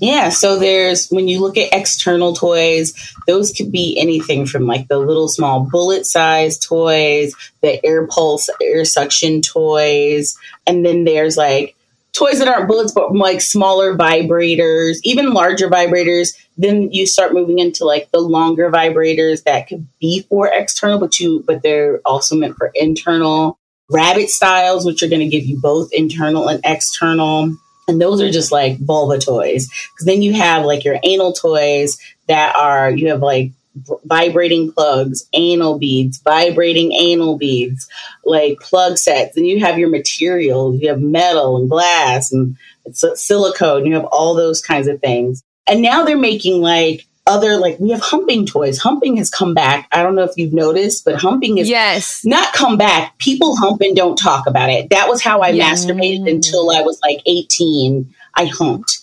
[0.00, 2.92] Yeah, so there's when you look at external toys,
[3.26, 8.50] those could be anything from like the little small bullet size toys, the air pulse,
[8.60, 11.76] air suction toys, and then there's like
[12.12, 16.36] toys that aren't bullets but like smaller vibrators, even larger vibrators.
[16.58, 21.18] Then you start moving into like the longer vibrators that could be for external, but
[21.20, 23.58] you but they're also meant for internal.
[23.90, 27.54] Rabbit styles, which are going to give you both internal and external.
[27.92, 29.68] And those are just like vulva toys.
[29.68, 33.52] Because then you have like your anal toys that are, you have like
[34.04, 37.88] vibrating plugs, anal beads, vibrating anal beads,
[38.24, 39.36] like plug sets.
[39.36, 42.56] And you have your materials, you have metal and glass and
[42.92, 45.42] silicone, you have all those kinds of things.
[45.66, 48.78] And now they're making like other, like we have humping toys.
[48.78, 49.88] Humping has come back.
[49.92, 52.22] I don't know if you've noticed, but humping is Yes.
[52.24, 53.16] not come back.
[53.18, 54.90] People hump and don't talk about it.
[54.90, 55.70] That was how I Yeah.
[55.72, 58.12] masturbated until I was like 18.
[58.34, 58.98] I humped.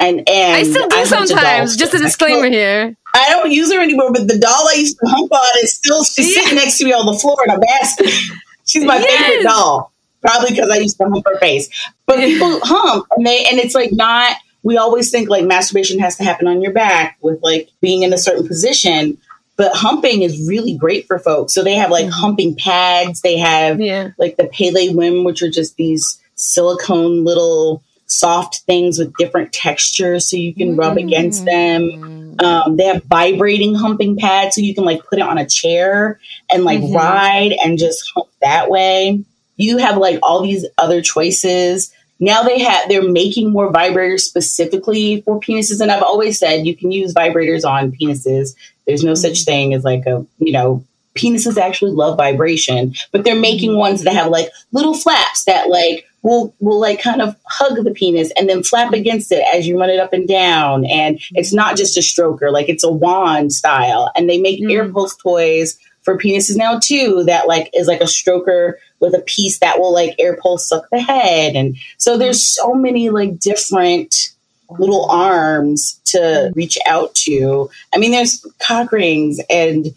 [0.00, 1.76] And and I still do humped sometimes.
[1.76, 2.96] Just a disclaimer don't- here.
[3.14, 6.02] I don't use her anymore, but the doll I used to hump on is still
[6.04, 8.08] she's sitting next to me on the floor in a basket.
[8.66, 9.26] She's my Yes.
[9.26, 9.90] favorite doll.
[10.22, 11.68] Probably because I used to hump her face.
[12.06, 16.16] But people hump and they and it's like not we always think like masturbation has
[16.16, 19.18] to happen on your back with like being in a certain position.
[19.56, 21.52] But humping is really great for folks.
[21.52, 22.12] So they have like mm-hmm.
[22.12, 23.20] humping pads.
[23.20, 24.10] They have Yeah.
[24.18, 30.28] like the Pele Wim, which are just these silicone little soft things with different textures
[30.28, 31.82] so you can rub against them.
[31.82, 32.42] Mm.
[32.42, 36.18] Um, they have vibrating humping pads so you can like put it on a chair
[36.50, 36.96] and like mm-hmm.
[36.96, 39.24] ride and just hump that way.
[39.56, 41.92] You have like all these other choices.
[42.20, 46.76] Now they have they're making more vibrators specifically for penises, and I've always said you
[46.76, 48.54] can use vibrators on penises.
[48.86, 49.44] There's no such mm-hmm.
[49.44, 50.84] thing as like a you know
[51.16, 53.78] penises actually love vibration, but they're making mm-hmm.
[53.78, 57.90] ones that have like little flaps that like will will like kind of hug the
[57.90, 60.84] penis and then flap against it as you run it up and down.
[60.84, 64.10] And it's not just a stroker, like it's a wand style.
[64.14, 64.92] And they make air mm-hmm.
[64.92, 69.58] pulse toys for penises now too that like is like a stroker with a piece
[69.58, 71.56] that will like air pulse suck the head.
[71.56, 74.30] And so there's so many like different
[74.78, 77.70] little arms to reach out to.
[77.94, 79.88] I mean, there's cock rings and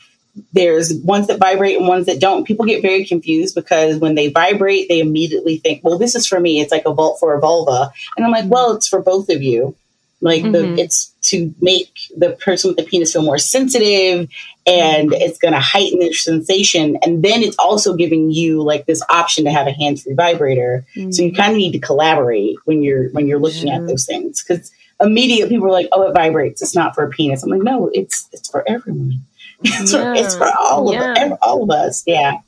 [0.52, 2.46] there's ones that vibrate and ones that don't.
[2.46, 6.40] People get very confused because when they vibrate, they immediately think, well, this is for
[6.40, 6.60] me.
[6.60, 7.92] It's like a vault for a vulva.
[8.18, 9.76] And I'm like, well, it's for both of you.
[10.22, 10.80] Like the, mm-hmm.
[10.80, 14.30] it's to make the person with the penis feel more sensitive
[14.66, 16.98] and it's going to heighten the sensation.
[17.04, 20.86] And then it's also giving you like this option to have a hands-free vibrator.
[21.12, 24.42] So you kind of need to collaborate when you're, when you're looking at those things.
[24.42, 24.72] Cause
[25.02, 26.62] immediately people are like, oh, it vibrates.
[26.62, 27.44] It's not for a penis.
[27.44, 29.20] I'm like, no, it's, it's for everyone.
[29.66, 31.38] It's, for, it's for all of Yeah.
[31.42, 32.04] all of us.
[32.06, 32.40] Yeah.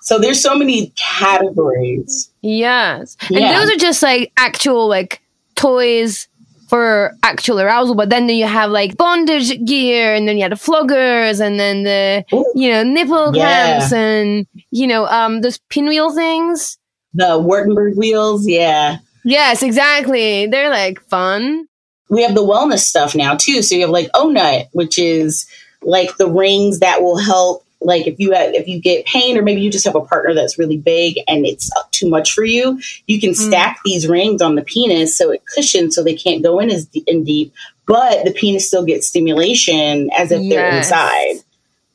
[0.00, 2.30] So there's so many categories.
[2.40, 3.16] Yes.
[3.28, 3.60] And Yeah.
[3.60, 5.20] those are just like actual like
[5.54, 6.26] toys
[6.68, 10.56] for actual arousal, but then you have like bondage gear and then you have the
[10.56, 12.44] floggers and then the Ooh.
[12.54, 13.42] you know nipple Yeah.
[13.78, 16.78] clamps and you know um those pinwheel things.
[17.14, 18.46] The Wartenberg wheels.
[18.46, 18.98] Yeah.
[19.24, 20.46] Yes, exactly.
[20.46, 21.66] They're like fun.
[22.10, 23.62] we have the wellness stuff now too.
[23.62, 25.46] So you have like Ohnut, which is
[25.82, 27.64] like the rings that will help.
[27.80, 30.34] Like if you have, if you get pain, or maybe you just have a partner
[30.34, 33.48] that's really big and it's too much for you, you can mm-hmm.
[33.48, 36.86] stack these rings on the penis so it cushions, so they can't go in as
[36.86, 37.52] d- in deep,
[37.86, 41.36] but the penis still gets stimulation as if they're inside.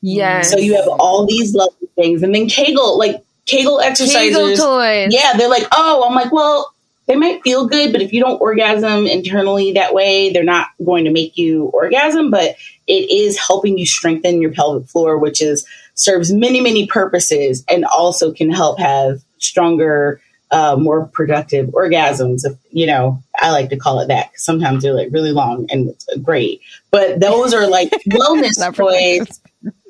[0.00, 0.50] Yes.
[0.50, 4.36] So you have all these lovely things, and then Kegel, like Kegel exercises.
[4.36, 5.08] Kegel toys.
[5.12, 6.72] Yeah, they're like, oh, I'm like, well,
[7.06, 11.04] they might feel good, but if you don't orgasm internally that way, they're not going
[11.04, 15.66] to make you orgasm, but it is helping you strengthen your pelvic floor, which is
[15.94, 20.20] serves many, many purposes and also can help have stronger
[20.50, 22.44] uh, more productive orgasms.
[22.44, 24.30] If, you know, I like to call it that.
[24.36, 29.40] Sometimes they're like really long and great, but those are like wellness toys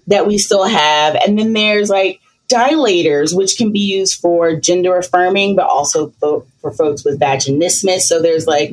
[0.06, 1.16] that we still have.
[1.16, 6.46] And then there's like dilators, which can be used for gender affirming, but also fo-
[6.60, 8.00] for folks with vaginismus.
[8.02, 8.70] So there's like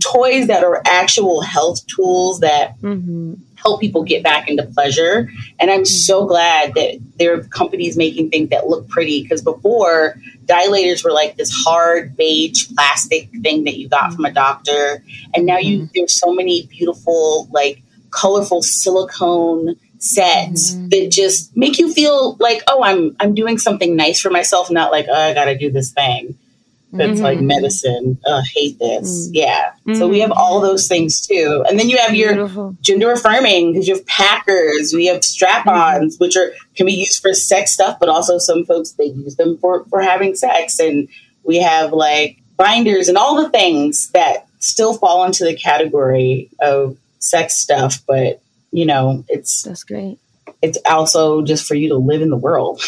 [0.00, 2.76] toys that are actual health tools that
[3.62, 5.30] help people get back into pleasure.
[5.58, 5.84] And I'm mm-hmm.
[5.84, 11.12] so glad that there are companies making things that look pretty because before dilators were
[11.12, 14.34] like this hard beige plastic thing that you got from a mm-hmm.
[14.34, 15.04] doctor.
[15.34, 15.92] And now you mm-hmm.
[15.94, 22.82] there's so many beautiful, like colorful silicone sets that just make you feel like, oh,
[22.82, 26.38] I'm I'm doing something nice for myself, not like, oh, I gotta do this thing.
[26.92, 27.46] That's like mm-hmm.
[27.46, 28.18] medicine.
[28.26, 29.28] Uh, hate this.
[29.28, 29.30] Mm.
[29.34, 29.72] Yeah.
[29.94, 30.66] So we have all mm-hmm.
[30.66, 31.64] those things too.
[31.68, 32.76] And then you have your Beautiful.
[32.80, 36.24] gender affirming because you have packers, we have strap-ons, mm-hmm.
[36.24, 39.56] which are can be used for sex stuff, but also some folks they use them
[39.58, 41.08] for for having sex, and
[41.44, 46.96] we have like binders and all the things that still fall into the category of
[47.20, 50.18] sex stuff, but you know it's That's great.
[50.60, 52.82] it's also just for you to live in the world.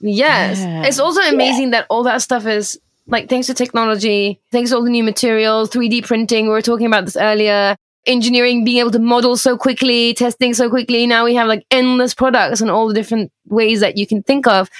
[0.00, 0.58] Yes.
[0.58, 0.84] Yeah.
[0.84, 4.82] It's also amazing that all that stuff is like thanks to technology, thanks to all
[4.82, 8.98] the new materials, 3D printing, we were talking about this earlier, engineering being able to
[8.98, 11.06] model so quickly, testing so quickly.
[11.06, 14.46] Now we have like endless products and all the different ways that you can think
[14.46, 14.70] of.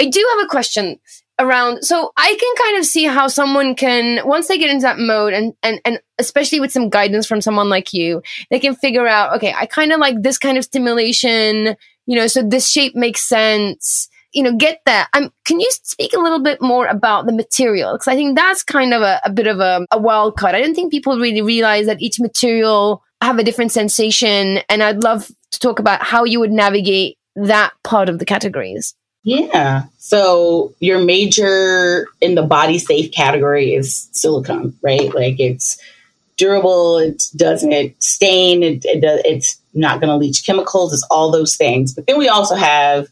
[0.00, 0.98] I do have a question
[1.40, 4.98] around so I can kind of see how someone can once they get into that
[4.98, 9.06] mode and and and especially with some guidance from someone like you, they can figure
[9.06, 11.76] out, okay, I kind of like this kind of stimulation,
[12.06, 15.08] you know, so this shape makes sense you know, get that.
[15.14, 17.92] Um, can you speak a little bit more about the material?
[17.92, 20.54] Because I think that's kind of a, a bit of a, a wild card.
[20.54, 25.02] I don't think people really realize that each material have a different sensation, and I'd
[25.02, 28.94] love to talk about how you would navigate that part of the categories.
[29.22, 29.84] Yeah.
[29.98, 35.12] So your major in the body safe category is silicone, right?
[35.14, 35.78] Like it's
[36.36, 41.30] durable, it doesn't stain, it, it does, it's not going to leach chemicals, it's all
[41.30, 41.94] those things.
[41.94, 43.08] But then we also have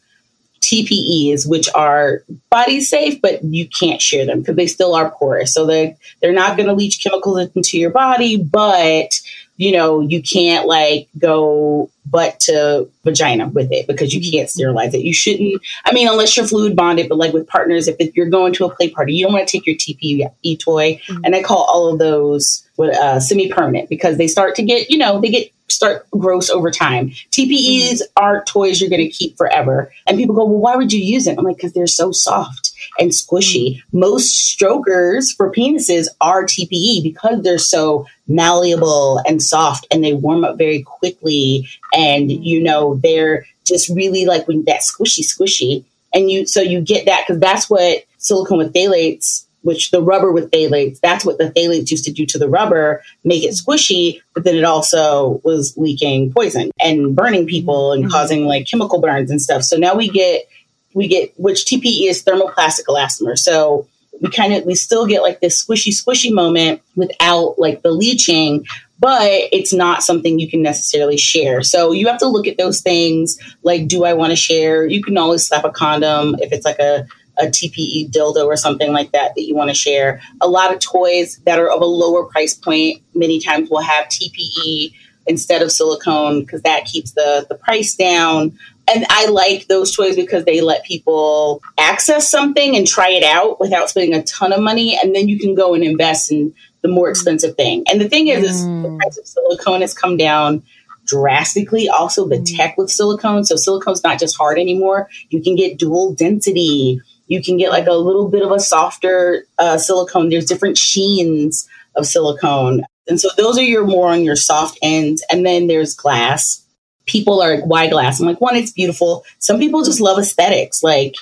[0.67, 5.53] TPEs, which are body safe, but you can't share them because they still are porous.
[5.53, 9.19] So they they're not going to leach chemicals into your body, but
[9.55, 14.93] you know you can't like go butt to vagina with it because you can't sterilize
[14.93, 15.01] it.
[15.01, 15.61] You shouldn't.
[15.85, 18.75] I mean, unless you're fluid bonded, but like with partners, if you're going to a
[18.75, 20.99] play party, you don't want to take your TPE toy.
[21.23, 24.97] And I call all of those uh, semi permanent because they start to get you
[24.97, 27.09] know they get start gross over time.
[27.31, 28.23] TPEs mm-hmm.
[28.23, 29.91] aren't toys you're going to keep forever.
[30.05, 31.37] And people go, well, why would you use it?
[31.37, 33.77] I'm like, because they're so soft and squishy.
[33.77, 33.99] Mm-hmm.
[33.99, 40.43] Most strokers for penises are TPE because they're so malleable and soft and they warm
[40.43, 41.67] up very quickly.
[41.93, 42.43] And, mm-hmm.
[42.43, 45.83] you know, they're just really like when that squishy, squishy.
[46.13, 50.31] And you, so you get that because that's what silicone with phthalates which the rubber
[50.31, 54.21] with phthalates, that's what the phthalates used to do to the rubber, make it squishy,
[54.33, 58.11] but then it also was leaking poison and burning people and mm-hmm.
[58.11, 59.63] causing like chemical burns and stuff.
[59.63, 60.47] So now we get
[60.93, 63.37] we get which TPE is thermoplastic elastomer.
[63.37, 63.87] So
[64.21, 68.65] we kind of we still get like this squishy squishy moment without like the leaching,
[68.99, 71.61] but it's not something you can necessarily share.
[71.61, 74.85] So you have to look at those things like do I want to share?
[74.85, 77.07] You can always slap a condom if it's like a
[77.39, 80.21] a TPE dildo or something like that that you want to share.
[80.41, 84.07] A lot of toys that are of a lower price point many times will have
[84.07, 84.93] TPE
[85.27, 88.57] instead of silicone because that keeps the, the price down.
[88.93, 93.59] And I like those toys because they let people access something and try it out
[93.59, 94.97] without spending a ton of money.
[95.01, 97.83] And then you can go and invest in the more expensive thing.
[97.91, 98.83] And the thing is, is mm.
[98.83, 100.63] the price of silicone has come down
[101.05, 101.89] drastically.
[101.89, 102.57] Also, the mm.
[102.57, 103.43] tech with silicone.
[103.43, 105.09] So silicone's not just hard anymore.
[105.29, 109.45] You can get dual density you can get like a little bit of a softer
[109.57, 110.29] uh, silicone.
[110.29, 112.83] There's different sheens of silicone.
[113.07, 115.23] And so those are your more on your soft ends.
[115.29, 116.63] And then there's glass.
[117.05, 118.19] People are like, why glass?
[118.19, 119.25] I'm like, one, it's beautiful.
[119.39, 120.83] Some people just love aesthetics.
[120.83, 121.15] Like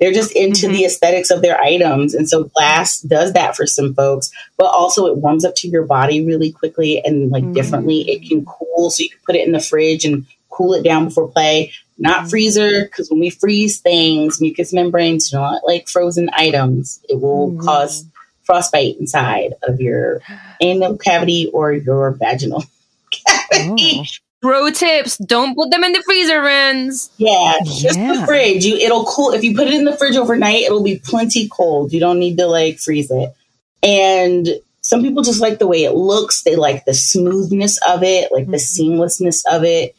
[0.00, 0.74] they're just into mm-hmm.
[0.74, 2.14] the aesthetics of their items.
[2.14, 5.84] And so glass does that for some folks, but also it warms up to your
[5.84, 7.52] body really quickly and like mm-hmm.
[7.52, 8.08] differently.
[8.08, 8.90] It can cool.
[8.90, 12.30] So you can put it in the fridge and cool it down before play not
[12.30, 17.50] freezer because when we freeze things mucous membranes are not like frozen items it will
[17.50, 17.64] mm.
[17.64, 18.04] cause
[18.44, 20.20] frostbite inside of your
[20.60, 22.64] anal cavity or your vaginal
[23.50, 24.04] cavity oh.
[24.40, 27.10] Pro tips: Don't put them in the freezer, Rens.
[27.16, 28.20] Yeah, just yeah.
[28.20, 28.64] the fridge.
[28.64, 30.62] You, it'll cool if you put it in the fridge overnight.
[30.62, 31.92] It'll be plenty cold.
[31.92, 33.34] You don't need to like freeze it.
[33.82, 34.48] And
[34.80, 36.44] some people just like the way it looks.
[36.44, 38.52] They like the smoothness of it, like mm-hmm.
[38.52, 39.96] the seamlessness of it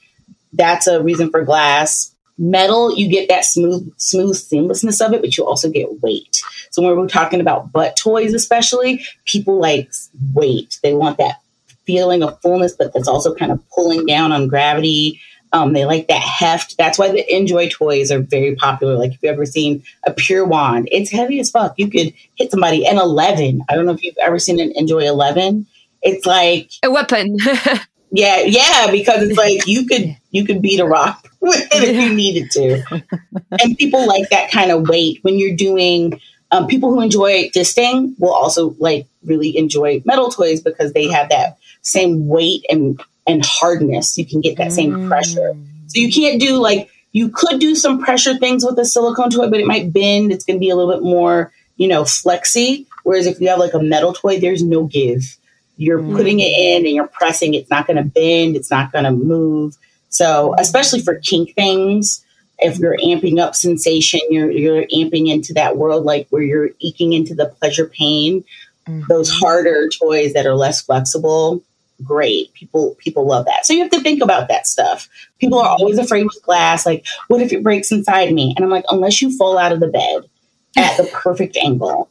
[0.53, 2.13] that's a reason for glass.
[2.37, 6.41] Metal, you get that smooth, smooth seamlessness of it, but you also get weight.
[6.71, 9.91] So when we're talking about butt toys, especially, people like
[10.33, 10.79] weight.
[10.81, 11.41] They want that
[11.85, 15.19] feeling of fullness, but that's also kind of pulling down on gravity.
[15.51, 16.77] Um, they like that heft.
[16.77, 18.95] That's why the njoy toys are very popular.
[18.95, 21.73] Like if you've ever seen a pure wand, it's heavy as fuck.
[21.77, 22.85] You could hit somebody.
[22.85, 25.65] And 11, I don't know if you've ever seen an njoy 11.
[26.01, 27.37] It's like a weapon.
[28.11, 31.95] yeah, yeah, because it's like you could you could beat a rock with it if
[31.95, 33.03] you needed to.
[33.61, 36.19] and people like that kind of weight when you're doing.
[36.51, 41.29] Um, people who enjoy fisting will also like really enjoy metal toys because they have
[41.29, 44.17] that same weight and and hardness.
[44.17, 45.55] You can get that same pressure.
[45.87, 49.49] So you can't do like you could do some pressure things with a silicone toy,
[49.49, 50.31] but it might bend.
[50.31, 52.87] It's going to be a little bit more, you know, flexy.
[53.03, 55.37] Whereas if you have like a metal toy, there's no give.
[55.79, 56.15] You're mm-hmm.
[56.15, 57.53] putting it in and you're pressing.
[57.53, 58.57] It's not going to bend.
[58.57, 59.77] It's not going to move.
[60.09, 62.23] So especially for kink things,
[62.57, 67.13] if you're amping up sensation, you're you're amping into that world like where you're eking
[67.13, 68.43] into the pleasure pain.
[68.87, 69.03] Mm-hmm.
[69.07, 71.63] Those harder toys that are less flexible,
[72.03, 72.53] great.
[72.55, 73.65] People people love that.
[73.65, 75.07] So you have to think about that stuff.
[75.39, 78.53] People are always afraid with glass, like, what if it breaks inside me?
[78.57, 80.29] And I'm like, unless you fall out of the bed
[80.75, 82.09] at the perfect angle,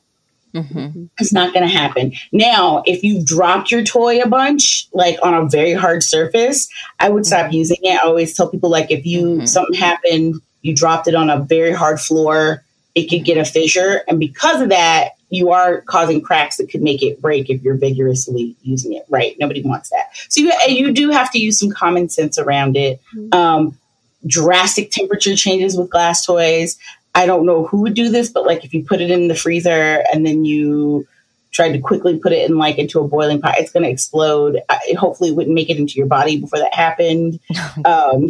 [0.55, 1.05] Mm-hmm.
[1.19, 2.13] it's not going to happen.
[2.33, 7.11] Now, if you've dropped your toy a bunch, like on a very hard surface, I
[7.11, 7.55] would stop mm-hmm.
[7.55, 8.01] using it.
[8.01, 9.47] I always tell people, like, if you mm-hmm.
[9.47, 14.03] something happened, you dropped it on a very hard floor, it could get a fissure,
[14.09, 17.77] and because of that, you are causing cracks that could make it break if you're
[17.77, 19.05] vigorously using it.
[19.11, 19.37] Right?
[19.39, 20.09] Nobody wants that.
[20.31, 23.01] So you you do have to use some common sense around it.
[23.33, 23.79] Um,
[24.27, 26.79] drastic temperature changes with glass toys.
[27.19, 29.35] I don't know who would do this, but like if you put it in the
[29.35, 31.05] freezer and then you
[31.51, 34.61] tried to quickly put it in like into a boiling pot, it's going to explode.
[34.69, 37.41] I, hopefully, it wouldn't make it into your body before that happened.
[37.85, 38.29] Um,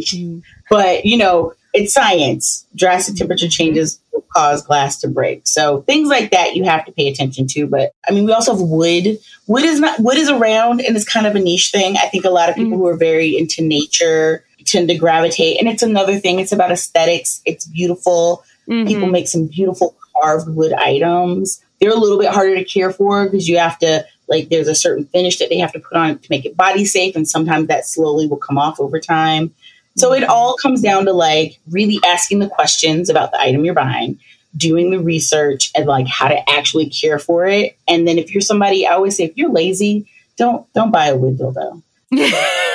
[0.69, 2.65] but you know, it's science.
[2.75, 5.47] Drastic temperature changes will cause glass to break.
[5.47, 7.67] So things like that you have to pay attention to.
[7.67, 9.17] But I mean, we also have wood.
[9.47, 11.97] Wood is not wood is around and it's kind of a niche thing.
[11.97, 15.59] I think a lot of people who are very into nature tend to gravitate.
[15.59, 16.39] And it's another thing.
[16.39, 17.41] It's about aesthetics.
[17.45, 18.43] It's beautiful.
[18.67, 18.87] Mm-hmm.
[18.87, 21.63] People make some beautiful carved wood items.
[21.79, 24.75] They're a little bit harder to care for because you have to like there's a
[24.75, 27.27] certain finish that they have to put on it to make it body safe, and
[27.27, 29.53] sometimes that slowly will come off over time.
[29.97, 30.31] So it mm-hmm.
[30.31, 34.19] all comes down to like really asking the questions about the item you're buying,
[34.55, 37.77] doing the research and like how to actually care for it.
[37.87, 40.05] And then if you're somebody, I always say if you're lazy,
[40.37, 41.81] don't don't buy a wood dildo.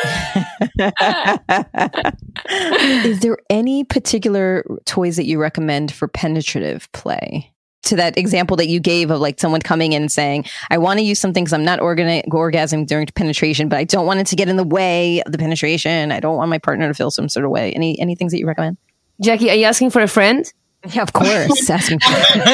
[3.04, 7.50] Is there any particular toys that you recommend for penetrative play?
[7.84, 10.98] To that example that you gave of like someone coming in and saying, I want
[11.00, 14.26] to use something because I'm not organi- orgasming during penetration, but I don't want it
[14.28, 16.10] to get in the way of the penetration.
[16.10, 17.72] I don't want my partner to feel some sort of way.
[17.72, 18.78] Any any things that you recommend?
[19.20, 20.50] Jackie, are you asking for a friend?
[20.92, 21.70] Yeah, of course.
[21.70, 22.10] Asking for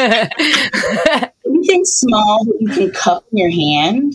[1.47, 4.15] Anything small that you can cup in your hand.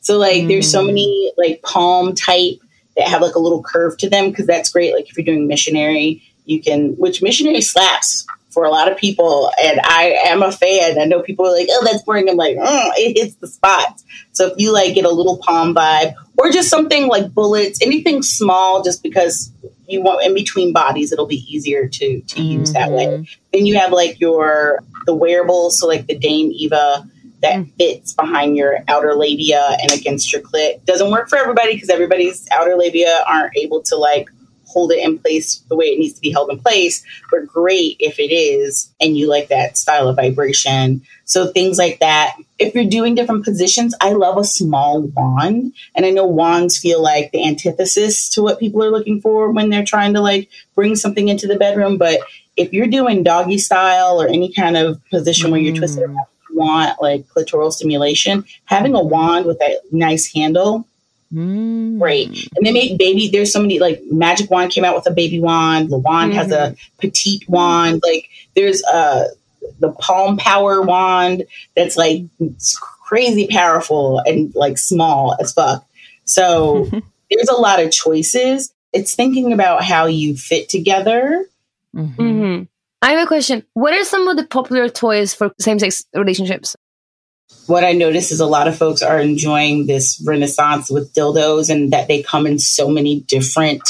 [0.00, 0.88] So like there's so mm.
[0.88, 2.60] many like palm type
[2.96, 4.94] that have like a little curve to them because that's great.
[4.94, 9.50] Like if you're doing missionary, you can which missionary slaps for a lot of people,
[9.62, 10.98] and I am a fan.
[10.98, 14.02] I know people are like, "Oh, that's boring." I'm like, mm, it hits the spots.
[14.32, 18.22] So if you like get a little palm vibe, or just something like bullets, anything
[18.22, 19.52] small, just because
[19.88, 23.28] you want in between bodies, it'll be easier to to use that way.
[23.52, 27.06] Then you have like your the wearables, so like the Dame Eva
[27.42, 30.84] that fits behind your outer labia and against your clit.
[30.84, 34.28] Doesn't work for everybody because everybody's outer labia aren't able to like
[34.76, 37.96] hold it in place the way it needs to be held in place, but great
[37.98, 41.00] if it is and you like that style of vibration.
[41.24, 42.36] So things like that.
[42.58, 45.72] If you're doing different positions, I love a small wand.
[45.94, 49.70] And I know wands feel like the antithesis to what people are looking for when
[49.70, 51.96] they're trying to like bring something into the bedroom.
[51.96, 52.20] But
[52.56, 56.08] if you're doing doggy style or any kind of position where you're twisted mm.
[56.08, 60.86] around, you want like clitoral stimulation, having a wand with a nice handle
[61.98, 62.48] great.
[62.56, 63.28] And they make baby.
[63.28, 65.90] There's so many like Magic Wand came out with a baby wand.
[65.90, 68.02] The wand has a petite wand.
[68.04, 69.28] Like there's uh
[69.80, 72.22] the Palm Power wand that's like
[72.80, 75.84] crazy powerful and like small as fuck.
[76.24, 76.88] So
[77.30, 78.72] there's a lot of choices.
[78.92, 81.46] It's thinking about how you fit together.
[81.92, 82.62] hmm
[83.06, 83.62] I have a question.
[83.74, 86.74] What are some of the popular toys for same sex relationships?
[87.66, 91.92] what I notice is a lot of folks are enjoying this renaissance with dildos and
[91.92, 93.82] that they come in so many different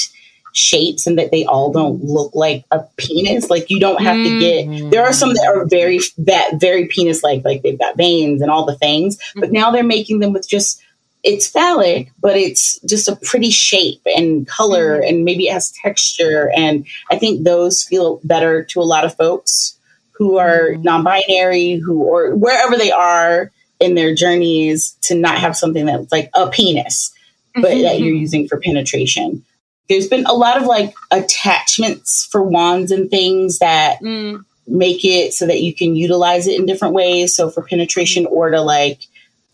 [0.53, 3.51] shapes and that they all don't look like a penis.
[3.51, 4.41] Like you don't have to mm.
[4.41, 8.41] get there are some that are very that very penis like like they've got veins
[8.41, 9.53] and all the things, but mm-hmm.
[9.53, 10.83] now they're making them with just
[11.27, 15.09] it's phallic, but it's just a pretty shape and color, mm-hmm.
[15.09, 16.53] and maybe it has texture.
[16.57, 19.77] And I think those feel better to a lot of folks
[20.13, 20.83] who are mm-hmm.
[20.83, 23.51] non-binary, who or wherever they are
[23.81, 27.13] in their journeys to not have something that's like a penis,
[27.55, 29.45] but mm-hmm, that you're using for penetration.
[29.89, 34.45] There's been a lot of like attachments for wands and things that mm.
[34.67, 37.35] make it so that you can utilize it in different ways.
[37.35, 39.01] So for penetration or to like,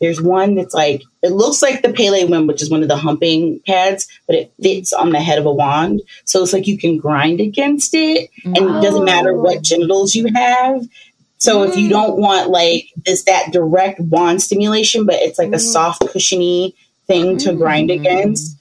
[0.02, 2.96] there's one that's like, it looks like the Pele one, which is one of the
[2.96, 6.02] humping pads, but it fits on the head of a wand.
[6.24, 9.40] So it's like you can grind against it and it doesn't matter oh.
[9.40, 10.82] what genitals you have.
[11.38, 11.90] So if you mm.
[11.90, 15.60] don't want like this, that direct wand stimulation, but it's like a mm.
[15.60, 16.74] soft, cushiony
[17.06, 18.00] thing to grind mm.
[18.00, 18.58] against,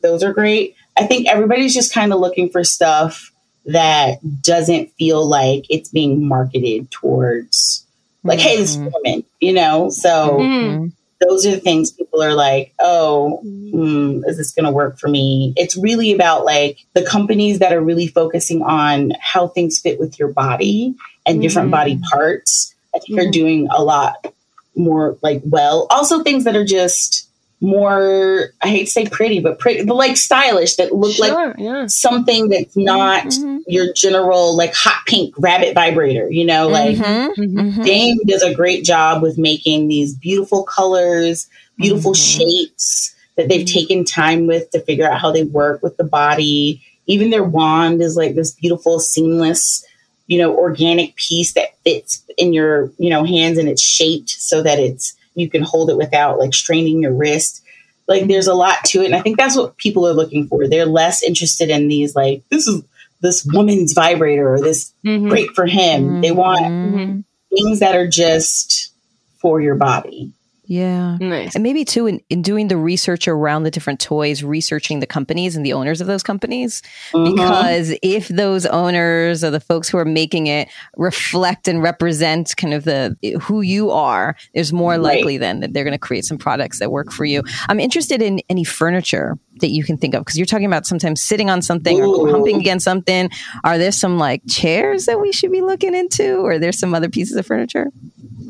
[0.00, 0.76] those are great.
[0.96, 3.32] I think everybody's just kind of looking for stuff
[3.66, 7.83] that doesn't feel like it's being marketed towards
[8.24, 9.20] like, hey, this woman, mm-hmm.
[9.40, 9.90] you know?
[9.90, 10.88] So mm-hmm.
[11.20, 15.08] those are the things people are like, oh, hmm, is this going to work for
[15.08, 15.52] me?
[15.56, 20.18] It's really about like the companies that are really focusing on how things fit with
[20.18, 20.94] your body
[21.26, 22.04] and different body mm-hmm.
[22.04, 22.74] parts.
[22.94, 24.32] I think are doing a lot
[24.76, 25.86] more like well.
[25.90, 27.28] Also, things that are just
[27.60, 31.86] more, I hate to say pretty, but pretty, but like stylish that look like yeah.
[31.86, 33.58] something that's mm-hmm, not mm-hmm.
[33.66, 38.84] your general like hot pink rabbit vibrator, you know, like mm-hmm, Dame does a great
[38.84, 45.10] job with making these beautiful colors, beautiful shapes that they've taken time with to figure
[45.10, 46.82] out how they work with the body.
[47.06, 49.84] Even their wand is like this beautiful, seamless,
[50.26, 54.62] you know, organic piece that fits in your, you know, hands and it's shaped so
[54.62, 57.62] that it's you can hold it without like straining your wrist.
[58.06, 59.06] Like there's a lot to it.
[59.06, 60.68] And I think that's what people are looking for.
[60.68, 62.82] They're less interested in these like this is
[63.20, 65.28] this woman's vibrator or this mm-hmm.
[65.28, 66.20] great for him.
[66.20, 67.20] They want mm-hmm.
[67.54, 68.92] things that are just
[69.38, 70.32] for your body.
[70.66, 71.18] Yeah.
[71.20, 71.54] Nice.
[71.54, 75.56] And maybe too in, in doing the research around the different toys, researching the companies
[75.56, 76.82] and the owners of those companies.
[77.12, 77.34] Mm-hmm.
[77.34, 82.72] Because if those owners or the folks who are making it reflect and represent kind
[82.72, 85.00] of the who you are, there's more Right.
[85.00, 87.42] likely then that they're going to create some products that work for you.
[87.68, 91.22] I'm interested in any furniture that you can think of because you're talking about sometimes
[91.22, 93.28] sitting on something or humping against something.
[93.64, 97.08] Are there some like chairs that we should be looking into or there's some other
[97.08, 97.88] pieces of furniture?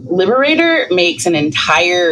[0.06, 2.03] Liberator makes an entire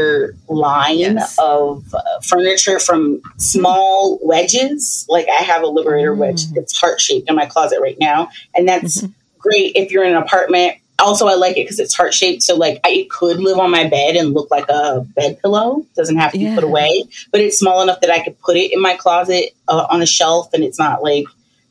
[0.49, 1.37] line Yes.
[1.39, 5.07] of uh, furniture from small wedges.
[5.09, 8.69] Like I have a Liberator wedge that's heart shaped in my closet right now, and
[8.69, 9.03] that's
[9.39, 10.77] great if you're in an apartment.
[10.99, 13.71] Also, I like it because it's heart shaped, so like I, it could live on
[13.73, 15.85] my bed and look like a bed pillow.
[15.97, 18.73] Doesn't have to be put away, but it's small enough that I could put it
[18.73, 21.25] in my closet uh, on a shelf, and it's not like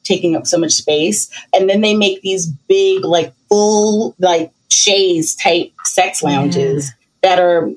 [0.03, 1.29] taking up so much space.
[1.53, 6.91] And then they make these big, like full, like chaise type sex lounges
[7.21, 7.69] that are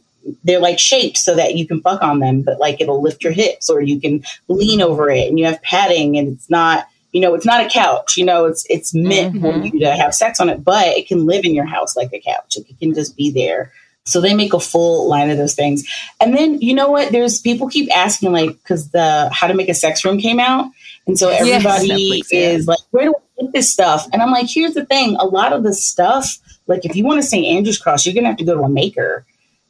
[0.42, 3.32] they're like shaped so that you can fuck on them, but like it'll lift your
[3.32, 7.20] hips or you can lean over it and you have padding and it's not you
[7.20, 9.66] know, it's not a couch, you know, it's it's meant for mm-hmm.
[9.66, 12.20] you to have sex on it, but it can live in your house like a
[12.20, 12.56] couch.
[12.56, 13.72] It can just be there.
[14.04, 15.84] So they make a full line of those things.
[16.20, 17.12] And then you know what?
[17.12, 20.66] There's people keep asking like because the how to make a sex room came out.
[21.06, 22.50] And so Yes, everybody Netflix, yeah.
[22.50, 24.08] is like, where do I get this stuff?
[24.12, 27.22] And I'm like, here's the thing: a lot of the stuff, like if you want
[27.22, 27.46] to St.
[27.46, 29.24] Andrew's Cross, you're gonna have to go to a maker.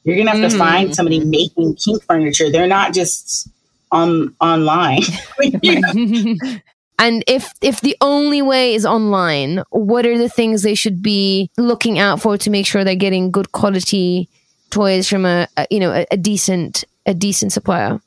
[0.05, 0.95] You're gonna have to find mm-hmm.
[0.95, 2.51] somebody making kink furniture.
[2.51, 3.49] They're not just
[3.91, 5.03] on online.
[5.63, 6.35] You know?
[6.97, 11.51] And if if the only way is online, what are the things they should be
[11.59, 14.29] looking out for to make sure they're getting good quality
[14.71, 18.01] toys from a, a you know a, a decent a decent supplier?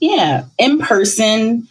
[0.00, 1.68] Yeah, in person.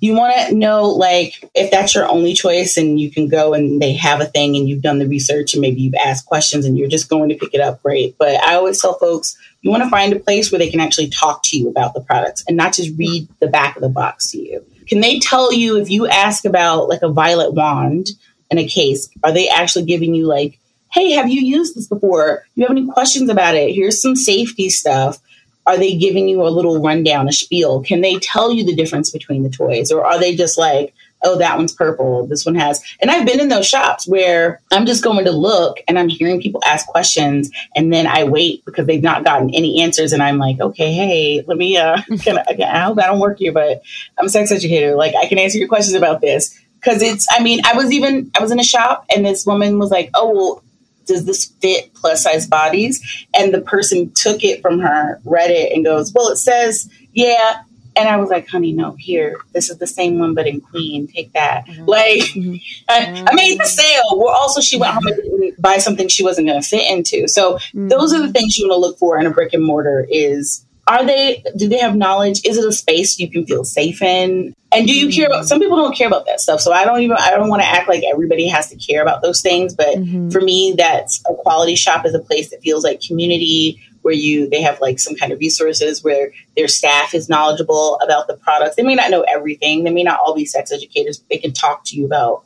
[0.00, 3.82] You want to know, like, if that's your only choice and you can go and
[3.82, 6.78] they have a thing and you've done the research and maybe you've asked questions and
[6.78, 8.16] you're just going to pick it up, great.
[8.16, 11.08] But I always tell folks, you want to find a place where they can actually
[11.08, 14.30] talk to you about the products and not just read the back of the box
[14.30, 14.64] to you.
[14.86, 18.10] Can they tell you if you ask about like a violet wand
[18.50, 20.58] in a case, are they actually giving you like,
[20.90, 22.46] hey, have you used this before?
[22.54, 23.74] You have any questions about it?
[23.74, 25.20] Here's some safety stuff
[25.68, 27.82] are they giving you a little rundown, a spiel?
[27.82, 29.92] Can they tell you the difference between the toys?
[29.92, 30.94] Or are they just like,
[31.24, 32.82] oh, that one's purple, this one has.
[33.02, 36.40] And I've been in those shops where I'm just going to look and I'm hearing
[36.40, 40.12] people ask questions and then I wait because they've not gotten any answers.
[40.12, 43.38] And I'm like, okay, hey, let me, uh, can I, I hope I don't work
[43.38, 43.82] here, but
[44.18, 44.94] I'm a sex educator.
[44.94, 46.58] Like, I can answer your questions about this.
[46.80, 49.78] Cause it's, I mean, I was even, I was in a shop and this woman
[49.78, 50.62] was like, oh, well,
[51.08, 53.26] does this fit plus size bodies?
[53.34, 57.62] And the person took it from her, read it, and goes, Well, it says, yeah.
[57.96, 61.08] And I was like, honey, no, here, this is the same one, but in queen.
[61.08, 61.66] Take that.
[61.66, 61.84] Mm-hmm.
[61.86, 62.54] Like, mm-hmm.
[62.88, 64.04] I, I made the sale.
[64.12, 67.26] Well, also, she went home and buy something she wasn't going to fit into.
[67.26, 67.88] So, mm-hmm.
[67.88, 70.64] those are the things you want to look for in a brick and mortar is
[70.88, 72.40] are they do they have knowledge?
[72.44, 74.54] Is it a space you can feel safe in?
[74.72, 77.00] And do you care about some people don't care about that stuff so i don't
[77.00, 79.88] even i don't want to act like everybody has to care about those things but
[79.88, 80.28] Mm-hmm.
[80.28, 84.48] for me that's a quality shop is a place that feels like community where you
[84.48, 88.76] they have like some kind of resources where their staff is knowledgeable about the products.
[88.76, 89.84] They may not know everything.
[89.84, 92.44] They may not all be sex educators but they can talk to you about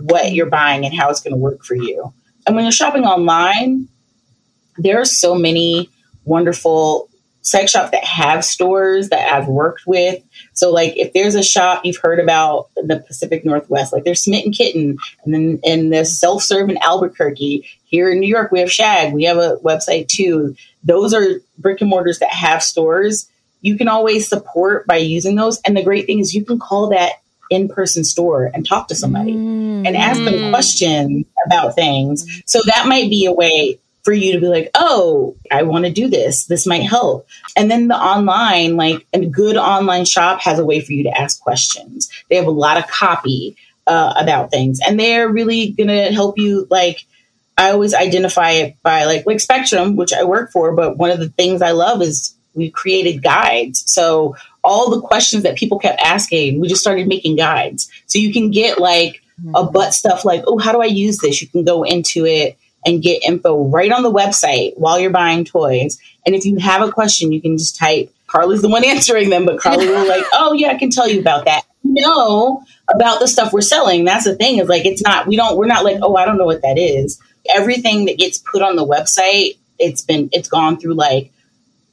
[0.00, 2.12] what you're buying and how it's going to work for you.
[2.46, 3.88] And when you're shopping online
[4.78, 5.90] there are so many
[6.24, 7.07] wonderful
[7.48, 10.22] sex shops that have stores that I've worked with.
[10.52, 14.22] So, like, if there's a shop you've heard about in the Pacific Northwest, like there's
[14.22, 17.68] Smitten Kitten, and then in the self serve in Albuquerque.
[17.84, 19.14] Here in New York, we have Shag.
[19.14, 20.54] We have a website too.
[20.84, 23.30] Those are brick and mortars that have stores.
[23.62, 25.58] You can always support by using those.
[25.62, 27.12] And the great thing is, you can call that
[27.50, 29.86] in person store and talk to somebody mm.
[29.86, 30.50] and ask them mm.
[30.50, 32.26] questions about things.
[32.44, 33.78] So, that might be a way
[34.08, 36.46] for you to be like, oh, I want to do this.
[36.46, 37.28] This might help.
[37.54, 41.20] And then the online, like a good online shop has a way for you to
[41.20, 42.08] ask questions.
[42.30, 43.54] They have a lot of copy
[43.86, 46.66] uh, about things and they're really going to help you.
[46.70, 47.04] Like,
[47.58, 50.74] I always identify it by like, like Spectrum, which I work for.
[50.74, 53.84] But one of the things I love is we created guides.
[53.92, 57.90] So all the questions that people kept asking, we just started making guides.
[58.06, 59.20] So you can get like
[59.54, 61.42] a butt stuff like, oh, how do I use this?
[61.42, 62.56] You can go into it
[62.88, 65.98] and get info right on the website while you're buying toys.
[66.24, 68.12] And if you have a question, you can just type.
[68.26, 71.20] Carly's the one answering them, but Carly will like, oh yeah, I can tell you
[71.20, 71.64] about that.
[71.84, 74.04] Know about the stuff we're selling.
[74.04, 76.38] That's the thing is like it's not we don't we're not like oh I don't
[76.38, 77.20] know what that is.
[77.54, 81.30] Everything that gets put on the website, it's been it's gone through like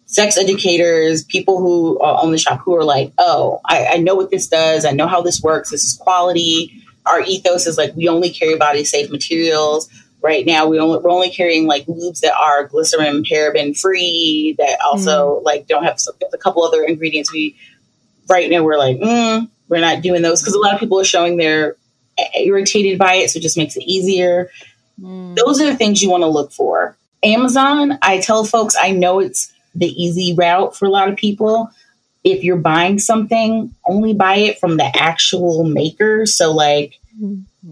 [0.05, 4.15] sex educators, people who uh, own the shop who are like, oh, I, I know
[4.15, 4.85] what this does.
[4.85, 5.71] I know how this works.
[5.71, 6.81] This is quality.
[7.05, 9.89] Our ethos is like we only carry body safe materials
[10.25, 14.79] right now we only, we're only carrying like lubes that are glycerin paraben free that
[14.83, 17.31] also like don't have some, a couple other ingredients.
[17.31, 17.55] We
[18.27, 21.05] right now we're like mm, we're not doing those because a lot of people are
[21.05, 21.75] showing they're
[22.35, 24.49] irritated by it so it just makes it easier.
[24.97, 26.97] Those are the things you want to look for.
[27.23, 31.69] Amazon i tell folks i know it's the easy route for a lot of people.
[32.23, 36.25] If you're buying something only buy it from the actual maker.
[36.25, 36.99] So like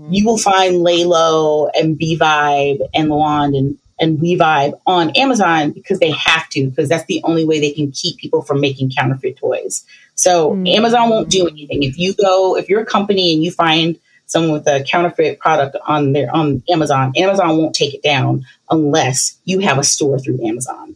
[0.10, 5.12] you will find Lelo and B Vibe and Le Wand and and We Vibe on
[5.12, 8.60] Amazon because they have to because that's the only way they can keep people from
[8.60, 9.86] making counterfeit toys.
[10.16, 10.68] So hmm.
[10.68, 14.52] Amazon won't do anything if you go if you're a company and you find someone
[14.52, 17.14] with a counterfeit product on their on Amazon.
[17.16, 20.96] Amazon won't take it down unless you have a store through Amazon.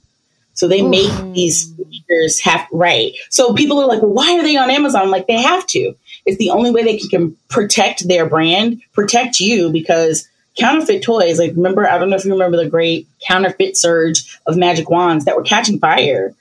[0.54, 1.34] So they make hmm.
[1.34, 3.14] these sneakers have right.
[3.30, 5.12] So people are like, well, why are they on Amazon?
[5.12, 5.96] Like they have to.
[6.28, 10.28] It's the only way they can, can protect their brand, protect you because
[10.60, 14.58] counterfeit toys, like remember, I don't know if you remember the great counterfeit surge of
[14.58, 16.36] magic wands that were catching fire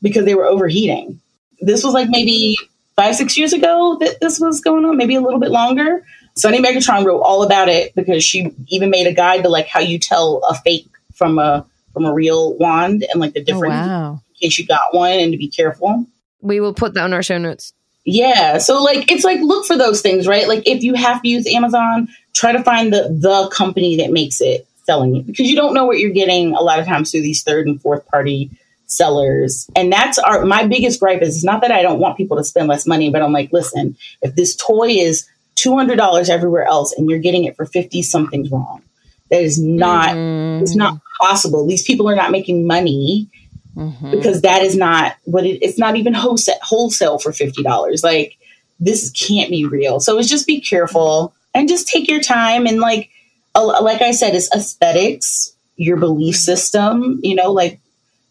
[0.00, 1.20] because they were overheating.
[1.60, 2.56] This was like maybe
[2.96, 6.04] five, six years ago that this was going on, maybe a little bit longer.
[6.34, 9.80] Sunny Megatron wrote all about it because she even made a guide to like how
[9.80, 13.74] you tell a fake from a from a real wand and like the Oh, different
[13.74, 14.12] wow.
[14.12, 16.06] in case you got one and to be careful.
[16.40, 17.74] We will put that on our show notes.
[18.04, 18.58] Yeah.
[18.58, 20.48] So like it's like look for those things, right?
[20.48, 24.40] Like if you have to use Amazon, try to find the the company that makes
[24.40, 27.22] it selling it because you don't know what you're getting a lot of times through
[27.22, 28.50] these third and fourth party
[28.86, 29.70] sellers.
[29.76, 32.44] And that's our my biggest gripe is it's not that I don't want people to
[32.44, 36.64] spend less money, but I'm like, listen, if this toy is two hundred dollars everywhere
[36.64, 38.82] else and you're getting it for fifty, something's wrong.
[39.30, 40.76] That is not it's mm.
[40.76, 41.66] not possible.
[41.66, 43.28] These people are not making money
[43.76, 44.10] Mm-hmm.
[44.10, 48.04] because that is not what it, it's not even wholesale wholesale for fifty dollars.
[48.04, 48.36] Like
[48.78, 49.98] this can't be real.
[50.00, 53.10] So it's just be careful and just take your time and like
[53.54, 57.20] like I said, it's aesthetics, your belief system.
[57.22, 57.80] You know, like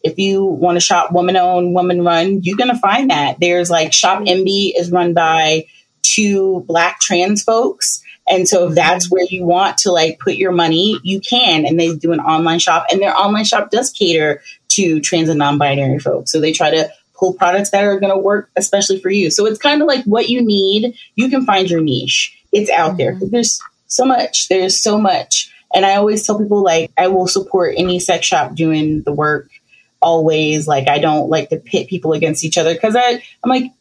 [0.03, 3.39] if you want to shop woman owned, woman run, you're gonna find that.
[3.39, 5.65] There's like Shop MB is run by
[6.01, 8.03] two black trans folks.
[8.29, 11.65] And so if that's where you want to like put your money, you can.
[11.65, 15.39] And they do an online shop and their online shop does cater to trans and
[15.39, 16.31] non-binary folks.
[16.31, 19.29] So they try to pull products that are going to work especially for you.
[19.29, 22.37] So it's kind of like what you need, you can find your niche.
[22.51, 23.13] It's out there.
[23.13, 23.29] Mm-hmm.
[23.29, 24.47] There's so much.
[24.49, 25.51] There's so much.
[25.73, 29.49] And I always tell people like I will support any sex shop doing the work
[30.01, 30.67] always.
[30.67, 33.71] Like I don't like to pit people against each other because I I'm like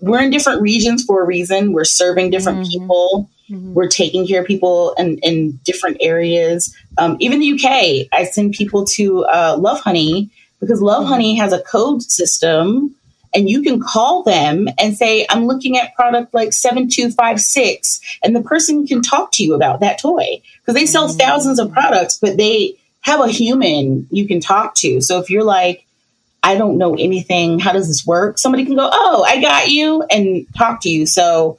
[0.00, 1.72] we're in different regions for a reason.
[1.72, 2.80] We're serving different mm-hmm.
[2.80, 3.30] people.
[3.74, 6.74] We're taking care of people in, in different areas.
[6.98, 10.30] Um, even the UK, I send people to uh, Lovehoney
[10.60, 12.94] because Lovehoney has a code system
[13.34, 18.40] and you can call them and say, I'm looking at product like 7256, and the
[18.40, 22.38] person can talk to you about that toy because they sell thousands of products, but
[22.38, 25.02] they have a human you can talk to.
[25.02, 25.86] So if you're like,
[26.42, 27.58] I don't know anything.
[27.58, 28.38] How does this work?
[28.38, 31.04] Somebody can go, "Oh, I got you," and talk to you.
[31.04, 31.58] So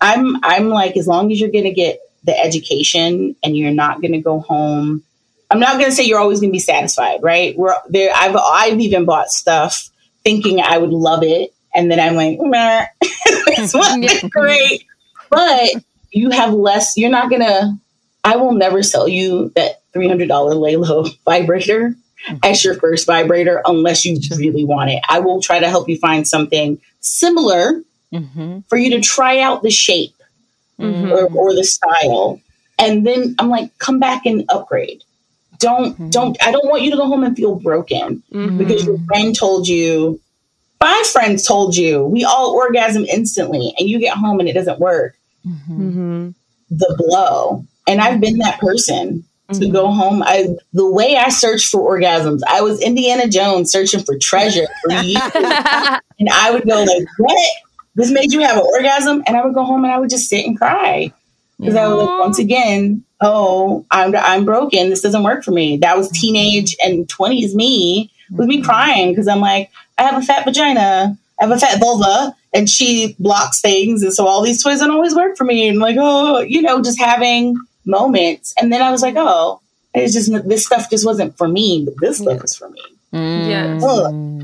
[0.00, 4.00] I'm I'm like, as long as you're going to get the education and you're not
[4.00, 5.02] going to go home.
[5.50, 7.56] I'm not going to say you're always going to be satisfied, right?
[7.56, 8.12] We're there.
[8.14, 9.88] I've I've even bought stuff
[10.24, 12.38] thinking I would love it, and then I'm like,
[13.56, 14.84] this wasn't great.
[15.30, 15.70] But
[16.10, 16.96] you have less.
[16.96, 17.78] You're not gonna.
[18.24, 21.94] I will never sell you that three hundred dollar Lelo vibrator
[22.42, 25.02] as your first vibrator unless you really want it.
[25.08, 27.80] I will try to help you find something similar
[28.12, 28.60] Mm-hmm.
[28.68, 30.14] for you to try out the shape
[30.80, 31.10] Mm-hmm.
[31.10, 32.40] or, or the style.
[32.78, 35.02] And then I'm like, come back and upgrade.
[35.58, 36.10] Don't, Mm-hmm.
[36.10, 39.66] don't, I don't want you to go home and feel broken because your friend told
[39.66, 40.20] you,
[40.80, 44.78] my friends told you, we all orgasm instantly, and you get home and it doesn't
[44.78, 45.16] work.
[45.44, 46.28] Mm-hmm.
[46.70, 47.64] The blow.
[47.88, 50.22] And I've been that person to go home.
[50.22, 54.92] I the way I searched for orgasms, I was Indiana Jones searching for treasure for
[55.02, 55.22] years.
[55.34, 57.48] and I would go like, "What?
[57.98, 60.28] This made you have an orgasm?" And I would go home and I would just
[60.28, 61.12] sit and cry
[61.58, 64.90] because I was like, once again, oh, I'm I'm broken.
[64.90, 65.76] This doesn't work for me.
[65.78, 68.64] That was teenage and twenties me with me mm-hmm.
[68.64, 72.70] crying because I'm like, I have a fat vagina, I have a fat vulva, and
[72.70, 75.68] she blocks things, and so all these toys don't always work for me.
[75.68, 78.54] And like, oh, you know, just having moments.
[78.60, 79.60] And then I was like, oh,
[79.94, 82.82] it's just this stuff just wasn't for me, but this stuff is for me.
[83.12, 83.82] Yes.
[83.82, 84.37] Ugh.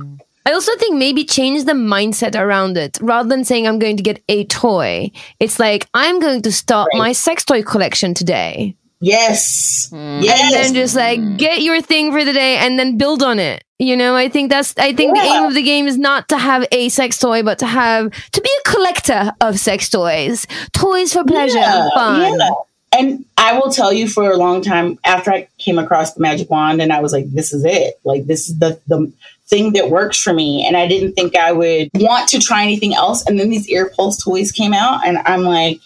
[0.47, 2.99] I also think maybe change the mindset around it.
[3.01, 6.89] Rather than saying I'm going to get a toy, it's like I'm going to start
[6.93, 6.99] Right.
[6.99, 8.77] my sex toy collection today.
[9.01, 9.97] Yes, hmm.
[9.97, 10.53] And yes.
[10.53, 11.37] then just like hmm.
[11.37, 13.65] get your thing for the day and then build on it.
[13.79, 16.39] You know, I think that's I think the aim of the game is not to
[16.39, 20.47] have a sex toy, but to have to be a collector of sex toys.
[20.73, 22.39] Toys for pleasure and fun.
[22.39, 22.51] yeah.
[22.97, 26.49] And I will tell you for a long time after I came across the magic
[26.49, 27.99] wand and I was like, this is it.
[28.05, 29.13] Like this is the the
[29.47, 30.67] thing that works for me.
[30.67, 33.27] And I didn't think I would want to try anything else.
[33.27, 35.81] And then these air pulse toys came out and I'm like,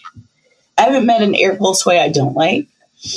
[0.77, 2.69] I haven't met an air pulse toy I don't like.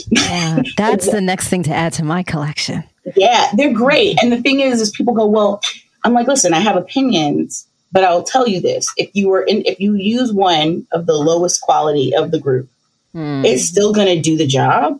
[0.09, 2.83] Yeah, that's the next thing to add to my collection.
[3.15, 4.21] Yeah, they're great.
[4.21, 5.61] And the thing is, is people go, well,
[6.03, 9.63] I'm like, listen, I have opinions, but I'll tell you this: if you were in,
[9.65, 12.69] if you use one of the lowest quality of the group,
[13.11, 13.43] hmm.
[13.45, 14.99] it's still going to do the job.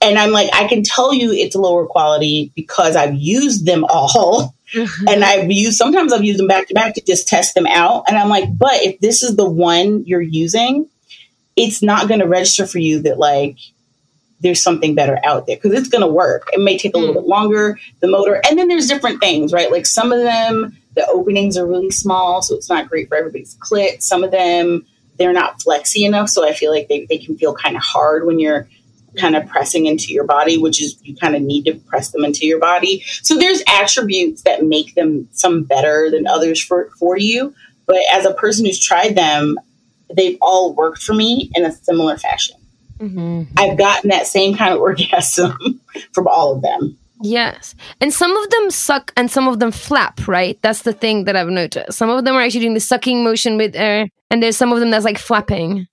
[0.00, 4.54] And I'm like, I can tell you it's lower quality because I've used them all.
[5.08, 8.04] and I've used sometimes I've used them back to back to just test them out.
[8.06, 10.88] And I'm like, but if this is the one you're using,
[11.56, 13.56] it's not going to register for you that like
[14.40, 16.48] there's something better out there because it's going to work.
[16.52, 17.18] It may take a little mm.
[17.18, 19.70] bit longer, the motor, and then there's different things, right?
[19.70, 23.56] Like some of them, the openings are really small, so it's not great for everybody's
[23.56, 24.02] clit.
[24.02, 24.86] Some of them,
[25.18, 28.26] they're not flexy enough, so I feel like they, they can feel kind of hard
[28.26, 28.68] when you're
[29.16, 32.24] kind of pressing into your body, which is you kind of need to press them
[32.24, 33.02] into your body.
[33.22, 37.54] So there's attributes that make them some better than others for, for you.
[37.86, 39.58] But as a person who's tried them,
[40.14, 42.56] they've all worked for me in a similar fashion.
[42.98, 43.44] Mm-hmm.
[43.56, 45.80] I've gotten that same kind of orgasm
[46.12, 46.98] from all of them.
[47.20, 47.74] Yes.
[48.00, 50.58] And some of them suck and some of them flap, right?
[50.62, 51.98] That's the thing that I've noticed.
[51.98, 54.80] Some of them are actually doing the sucking motion with air, and there's some of
[54.80, 55.86] them that's like flapping.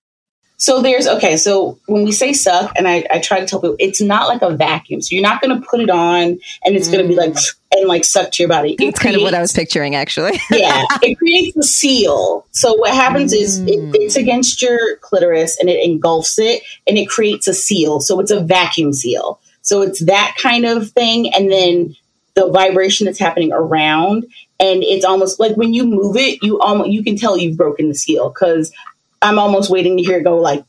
[0.58, 1.38] So there's okay.
[1.38, 4.42] So when we say suck, and I, I try to tell people, it's not like
[4.42, 5.02] a vacuum.
[5.02, 7.56] So you're not going to put it on and it's going to be like mm.
[7.74, 8.74] and like suck to your body.
[8.74, 10.40] It That's kind of what I was picturing, actually.
[10.52, 12.46] yeah, it creates a seal.
[12.52, 13.92] So what happens is it mm.
[13.92, 18.00] fits against your clitoris and it engulfs it and it creates a seal.
[18.00, 19.40] So it's a vacuum seal.
[19.62, 21.96] So it's that kind of thing, and then
[22.36, 24.26] the vibration that's happening around,
[24.60, 27.88] and it's almost like when you move it, you almost you can tell you've broken
[27.88, 28.72] the seal because
[29.22, 30.64] I'm almost waiting to hear it go like.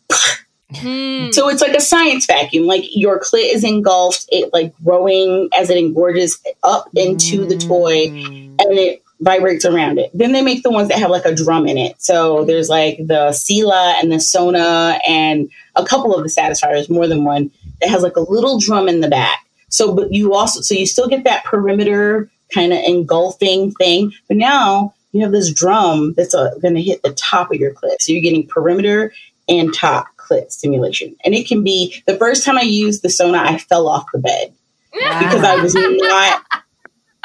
[0.75, 1.31] Hmm.
[1.31, 2.67] So it's like a science vacuum.
[2.67, 7.69] Like your clit is engulfed, it like growing as it engorges up into the hmm.
[7.69, 10.11] toy, and it vibrates around it.
[10.13, 12.01] Then they make the ones that have like a drum in it.
[12.03, 17.07] So there's like the Sila and the Sona and a couple of the Satisfyers, more
[17.07, 19.47] than one, that has like a little drum in the back.
[19.69, 24.37] So, but you also, so you still get that perimeter kind of engulfing thing, but
[24.37, 28.01] now you have this drum that's uh, going to hit the top of your clit.
[28.01, 29.13] So you're getting perimeter
[29.49, 31.17] and top clit stimulation.
[31.25, 34.19] And it can be the first time I used the Sona, I fell off the
[34.19, 34.53] bed
[34.93, 36.43] because I was not.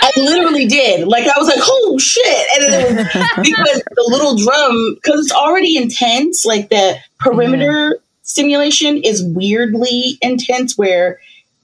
[0.03, 1.07] I literally did.
[1.07, 5.19] Like I was like, "Oh shit!" And then it was because the little drum, because
[5.21, 6.43] it's already intense.
[6.43, 11.19] Like the perimeter stimulation is weirdly intense, where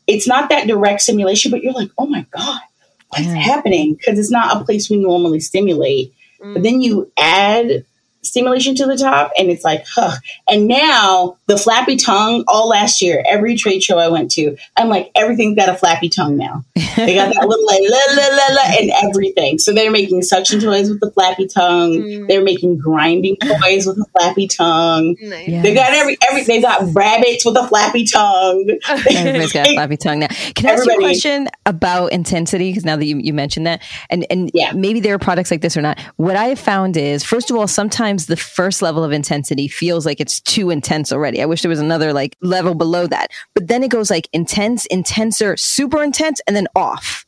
[0.06, 2.62] it's not that direct stimulation, but you're like, "Oh my god,
[3.10, 6.14] what's happening?" Because it's not a place we normally stimulate.
[6.54, 7.86] But then you add
[8.28, 10.16] stimulation to the top, and it's like, huh.
[10.50, 14.90] And now the flappy tongue, all last year, every trade show I went to, I'm
[14.90, 16.64] like, everything's got a flappy tongue now.
[16.96, 19.58] They got that little like la la la la and everything.
[19.60, 21.94] So they're making suction toys with the flappy tongue.
[21.94, 22.28] Mm.
[22.28, 25.16] They're making grinding toys with a flappy tongue.
[25.22, 25.48] Nice.
[25.48, 25.62] Yeah.
[25.62, 26.44] They got every every.
[26.44, 28.70] They got rabbits with a flappy tongue.
[28.90, 30.28] Everybody's got a flappy tongue now.
[30.56, 32.72] Can I ask you a question about intensity?
[32.72, 34.72] Because now that you, you mentioned that, and and Yeah.
[34.74, 36.00] maybe there are products like this or not.
[36.18, 40.06] What I have found is, first of all, sometimes the first level of intensity feels
[40.06, 41.42] like it's too intense already.
[41.42, 44.86] I wish there was another like level below that, but then it goes like intense,
[44.88, 47.26] intenser, super intense, and then off.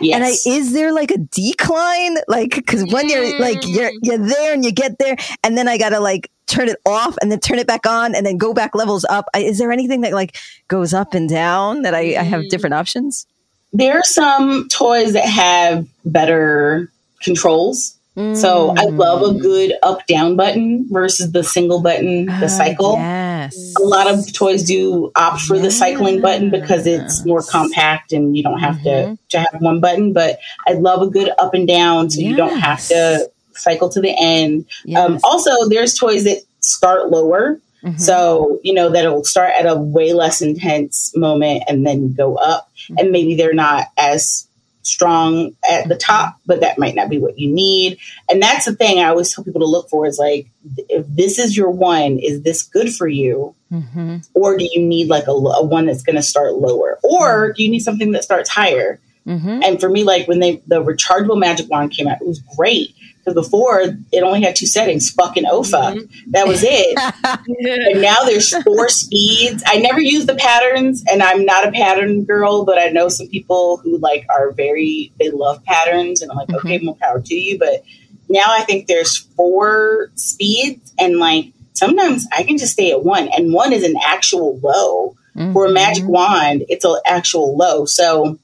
[0.00, 0.14] Yes.
[0.16, 2.16] And I, is there like a decline?
[2.26, 3.98] Like, because when you're like you're mm.
[4.02, 7.32] you're there and you get there, and then I gotta like turn it off and
[7.32, 9.26] then turn it back on and then go back levels up.
[9.32, 10.36] I, is there anything that like
[10.68, 12.48] goes up and down that I, I have mm.
[12.50, 13.26] different options?
[13.74, 17.98] there are some toys that have better controls.
[18.16, 22.92] So I love a good up down button versus the single button, the Ah, cycle.
[22.94, 23.74] Yes.
[23.80, 28.36] A lot of toys do opt for the cycling button because it's more compact and
[28.36, 30.12] you don't have to, to have one button.
[30.12, 34.00] But I love a good up and down so you don't have to cycle to
[34.00, 34.66] the end.
[34.96, 37.58] Um, also, there's toys that start lower.
[37.82, 38.00] Mhm.
[38.00, 42.36] So, you know, that it'll start at a way less intense moment and then go
[42.36, 42.70] up.
[42.96, 44.46] And maybe they're not as
[44.84, 47.98] strong at the top, but that might not be what you need.
[48.30, 50.46] And that's the thing I always tell people to look for is like,
[50.88, 53.54] if this is your one, is this good for you?
[53.72, 54.26] Mhm.
[54.34, 56.98] Or do you need like a, a one that's going to start lower?
[57.02, 59.00] Or do you need something that starts higher?
[59.26, 59.64] Mhm.
[59.64, 62.94] And for me, like when they the rechargeable magic wand came out, it was great
[63.24, 66.30] because before it only had two settings, fucking oh fuck, mm-hmm.
[66.30, 66.98] that was it.
[67.92, 69.62] and now there's four speeds.
[69.66, 73.28] I never use the patterns, and I'm not a pattern girl, but I know some
[73.28, 76.86] people who like are very they love patterns, and I'm like, okay, mm-hmm.
[76.86, 77.58] more power to you.
[77.58, 77.84] But
[78.28, 83.28] now I think there's four speeds, and like sometimes I can just stay at one,
[83.28, 85.16] and one is an actual low.
[85.52, 86.12] For a magic mm-hmm.
[86.12, 87.86] wand, it's an actual low.
[87.86, 88.38] So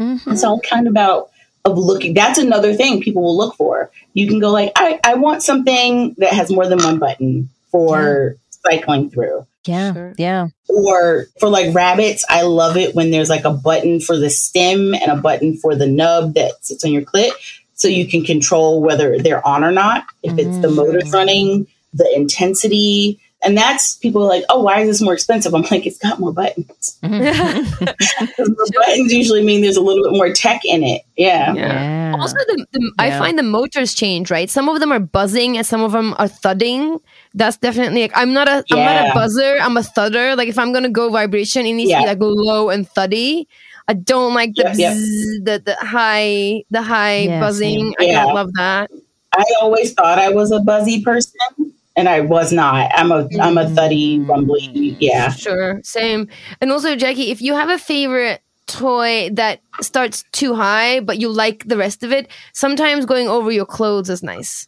[0.00, 1.30] it's all kind of about
[1.64, 2.14] of looking.
[2.14, 3.90] That's another thing people will look for.
[4.12, 8.36] You can go like, I, I want something that has more than one button for
[8.50, 9.46] cycling through.
[9.64, 9.94] Yeah.
[9.94, 10.14] Sure.
[10.18, 10.48] Yeah.
[10.68, 14.94] Or for like rabbits, I love it when there's like a button for the stem
[14.94, 17.32] and a button for the nub that sits on your clit.
[17.74, 20.76] So you can control whether they're on or not, if it's the mm.
[20.76, 23.20] motors running, the intensity.
[23.44, 25.54] And that's people are like, oh, why is this more expensive?
[25.54, 26.98] I'm like, it's got more buttons.
[27.02, 31.02] The buttons usually mean there's a little bit more tech in it.
[31.16, 31.52] Yeah.
[31.54, 32.16] Yeah.
[32.18, 34.30] Also, the, the I find the motors change.
[34.30, 36.98] Right, some of them are buzzing and some of them are thudding.
[37.34, 38.02] That's definitely.
[38.02, 38.52] Like, I'm not a.
[38.52, 39.10] am not Yeah.
[39.10, 39.56] a buzzer.
[39.60, 40.36] I'm a thudder.
[40.36, 43.48] Like if I'm gonna go vibration, it needs to be like low and thuddy.
[43.88, 44.92] I don't like the Yep, yep.
[44.96, 47.94] bzzz, the the high the high Yeah, buzzing.
[48.00, 48.90] I don't love that.
[49.36, 51.32] I always thought I was a buzzy person,
[51.96, 52.90] and I was not.
[52.94, 54.96] I'm a am a thuddy, rumbly.
[55.00, 55.30] Yeah.
[55.30, 56.28] Sure, same.
[56.60, 61.28] And also, Jackie, if you have a favorite toy that starts too high, but you
[61.28, 64.66] like the rest of it, sometimes going over your clothes is nice.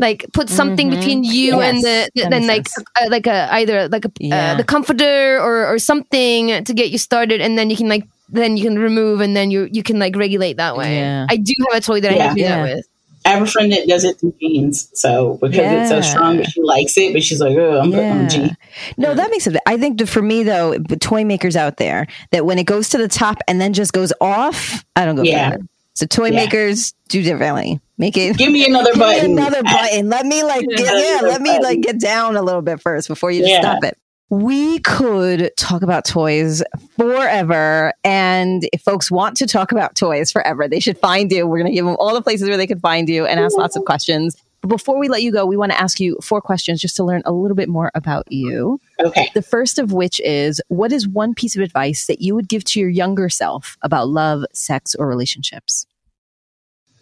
[0.00, 2.68] Like put something between you and the, the then like
[3.00, 4.52] uh, like a either like a Yeah.
[4.52, 8.06] uh, the comforter or or something to get you started, and then you can like
[8.28, 10.98] then you can remove and then you you can like regulate that way.
[10.98, 11.26] Yeah.
[11.28, 12.26] I do have a toy that I Yeah.
[12.28, 12.56] can do Yeah.
[12.56, 12.86] that with.
[13.24, 16.62] I have a friend that does it through jeans, so because it's so strong, she
[16.62, 18.50] likes it, but she's like, oh, I'm putting on jeans.
[18.96, 19.56] No, that makes it.
[19.66, 22.88] I think that for me though, the toy makers out there, that when it goes
[22.90, 25.50] to the top and then just goes off, I don't go Yeah.
[25.50, 25.66] for that.
[25.94, 26.36] So toy Yeah.
[26.44, 27.80] makers do differently.
[27.98, 28.36] Make it.
[28.38, 29.30] Give me another Give me button.
[29.32, 30.08] another button.
[30.08, 31.26] Let me like get, yeah.
[31.26, 31.62] Let me button.
[31.64, 33.60] like get down a little bit first before you just Yeah.
[33.62, 33.98] stop it.
[34.30, 36.62] We could talk about toys
[36.96, 37.94] forever.
[38.04, 41.46] And if folks want to talk about toys forever, they should find you.
[41.46, 43.56] We're going to give them all the places where they can find you and ask
[43.56, 44.36] lots of questions.
[44.60, 47.04] But before we let you go, we want to ask you four questions just to
[47.04, 48.80] learn a little bit more about you.
[49.00, 49.30] Okay.
[49.32, 52.64] The first of which is what is one piece of advice that you would give
[52.64, 55.86] to your younger self about love, sex, or relationships?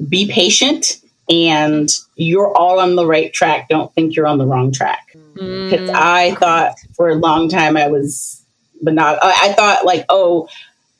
[0.07, 0.99] Be patient,
[1.31, 3.69] and you're all on the right track.
[3.71, 5.06] Don't think you're on the wrong track.
[5.37, 8.43] Because mm, I thought for a long time I was,
[8.81, 9.19] but not.
[9.23, 10.49] I I thought like, oh,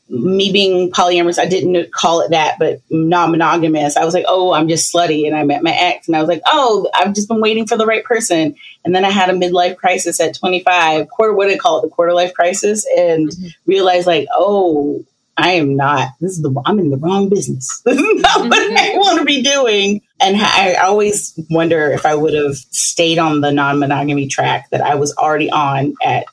[0.09, 3.97] me being polyamorous, I didn't call it that, but non-monogamous.
[3.97, 6.29] I was like, oh, I'm just slutty, and I met my ex, and I was
[6.29, 9.33] like, oh, I've just been waiting for the right person, and then I had a
[9.33, 13.29] midlife crisis at 25, quarter what do they call it, the quarter life crisis, and
[13.29, 13.49] mm-hmm.
[13.67, 15.05] realized like, oh,
[15.37, 16.11] I am not.
[16.21, 17.83] This is the I'm in the wrong business.
[17.85, 18.99] This is not what I mm-hmm.
[18.99, 20.01] want to be doing.
[20.21, 24.95] And I always wonder if I would have stayed on the non-monogamy track that I
[24.95, 26.25] was already on at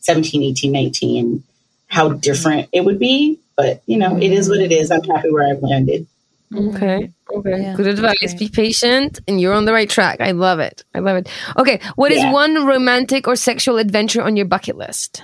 [0.00, 1.42] 17, 18, 19,
[1.88, 2.18] how mm-hmm.
[2.18, 3.40] different it would be.
[3.56, 4.90] But you know, it is what it is.
[4.90, 6.06] I'm happy where I've landed.
[6.52, 6.76] Mm-hmm.
[6.76, 7.12] Okay.
[7.32, 7.62] Okay.
[7.62, 8.16] Yeah, Good advice.
[8.20, 8.38] great.
[8.38, 10.20] Be patient and you're on the right track.
[10.20, 10.84] I love it.
[10.94, 11.28] I love it.
[11.56, 11.80] Okay.
[11.94, 12.32] What is Yeah.
[12.32, 15.22] one romantic or sexual adventure on your bucket list?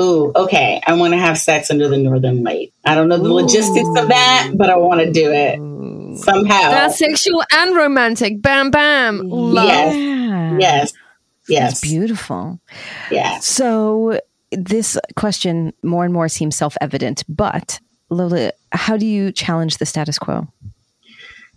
[0.00, 0.80] Ooh, okay.
[0.86, 2.72] I want to have sex under the northern light.
[2.84, 5.58] I don't know the logistics of that, but I want to do it
[6.20, 6.70] somehow.
[6.70, 8.40] That's sexual and romantic.
[8.40, 9.28] Bam, bam.
[9.28, 9.64] Love.
[9.66, 9.94] Yes.
[9.94, 10.58] Yeah.
[10.58, 10.92] yes.
[10.92, 10.94] That's
[11.48, 11.80] Yes.
[11.80, 12.60] beautiful.
[13.10, 13.38] Yeah.
[13.40, 14.20] So
[14.52, 20.18] this question more and more seems self-evident, but Lola, how do you challenge the status
[20.18, 20.48] quo?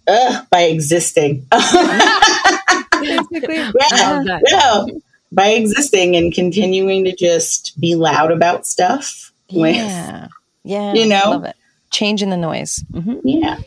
[0.07, 1.47] Ugh, by existing.
[1.51, 3.55] Basically.
[3.55, 4.41] yeah, love that.
[4.47, 4.85] yeah.
[5.33, 9.31] By existing and continuing to just be loud about stuff.
[9.51, 10.27] With, Yeah.
[10.63, 10.93] Yeah.
[10.93, 11.31] You know?
[11.31, 11.55] Love it.
[11.91, 12.83] Changing the noise.
[12.91, 13.21] Mhm.
[13.23, 13.59] yeah.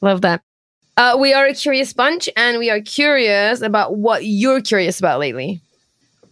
[0.00, 0.42] Love that.
[0.96, 5.20] Uh, we are a curious bunch and we are curious about what you're curious about
[5.20, 5.60] lately.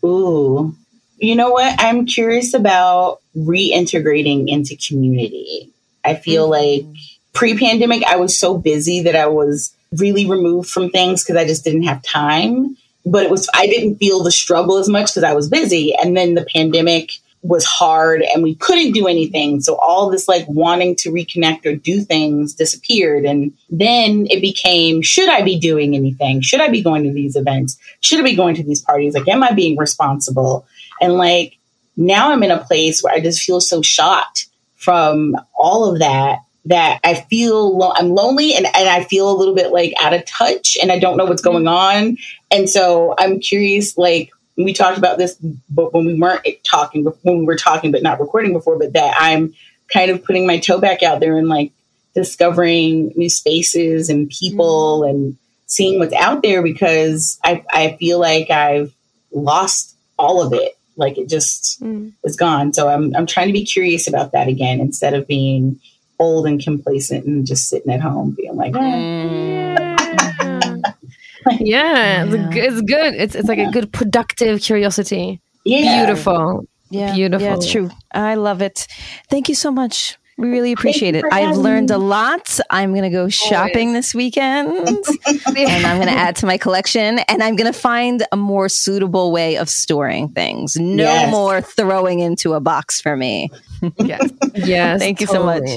[0.05, 0.75] Ooh.
[1.19, 1.75] You know what?
[1.79, 5.71] I'm curious about reintegrating into community.
[6.05, 6.85] I feel like
[7.33, 11.47] pre pandemic, I was so busy that I was really removed from things because I
[11.47, 12.77] just didn't have time.
[13.07, 15.95] But it was, I didn't feel the struggle as much because I was busy.
[15.95, 17.13] And then the pandemic
[17.45, 19.61] was hard and we couldn't do anything.
[19.61, 23.27] So all this like wanting to reconnect or do things disappeared.
[23.27, 26.41] And then it became, should I be doing anything?
[26.41, 27.77] Should I be going to these events?
[28.01, 29.13] Should I be going to these parties?
[29.13, 30.67] Like, am I being responsible?
[31.03, 31.59] And like,
[31.99, 34.47] now I'm in a place where I just feel so shocked
[34.77, 39.37] from all of that that I feel lo- I'm lonely and, and I feel a
[39.37, 41.53] little bit like out of touch and I don't know what's mm-hmm.
[41.53, 42.17] going on.
[42.55, 45.37] And so I'm curious, like, we talked about this,
[45.69, 49.17] but when we weren't talking, when we were talking, but not recording before, but that
[49.19, 49.53] I'm
[49.93, 51.73] kind of putting my toe back out there and like
[52.15, 55.11] discovering new spaces and people mm-hmm.
[55.11, 55.37] and
[55.67, 58.95] seeing what's out there because I, I feel like I've
[59.33, 60.79] lost all of it.
[60.97, 62.13] Like it just mm.
[62.23, 62.73] is gone.
[62.73, 65.81] So I'm, I'm trying to be curious about that again instead of being
[66.21, 68.79] old and complacent and just sitting at home being like, eh.
[68.79, 69.64] Mm.
[71.61, 73.15] Yeah, it's, it's good.
[73.15, 75.41] It's it's like a good productive curiosity.
[75.65, 76.05] yeah.
[76.07, 76.67] Beautiful.
[76.91, 77.15] Yeah.
[77.15, 77.47] Beautiful.
[77.47, 77.91] Yeah, it's true.
[78.13, 78.87] I love it.
[79.31, 80.17] Thank you so much.
[80.37, 81.25] We really appreciate it.
[81.31, 81.95] I've learned me.
[81.95, 82.59] a lot.
[82.69, 87.21] I'm going to go shopping this weekend and I'm going to add to my collection
[87.29, 90.75] and I'm going to find a more suitable way of storing things.
[90.77, 91.31] No Yes.
[91.31, 93.51] more throwing into a box for me.
[93.99, 94.29] Yes.
[94.55, 94.99] Yes.
[95.01, 95.69] Thank you so much.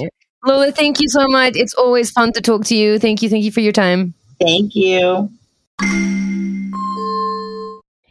[0.44, 1.54] Lola, thank you so much.
[1.56, 2.98] It's always fun to talk to you.
[2.98, 3.28] Thank you.
[3.28, 4.14] Thank you for your time.
[4.40, 5.30] Thank you.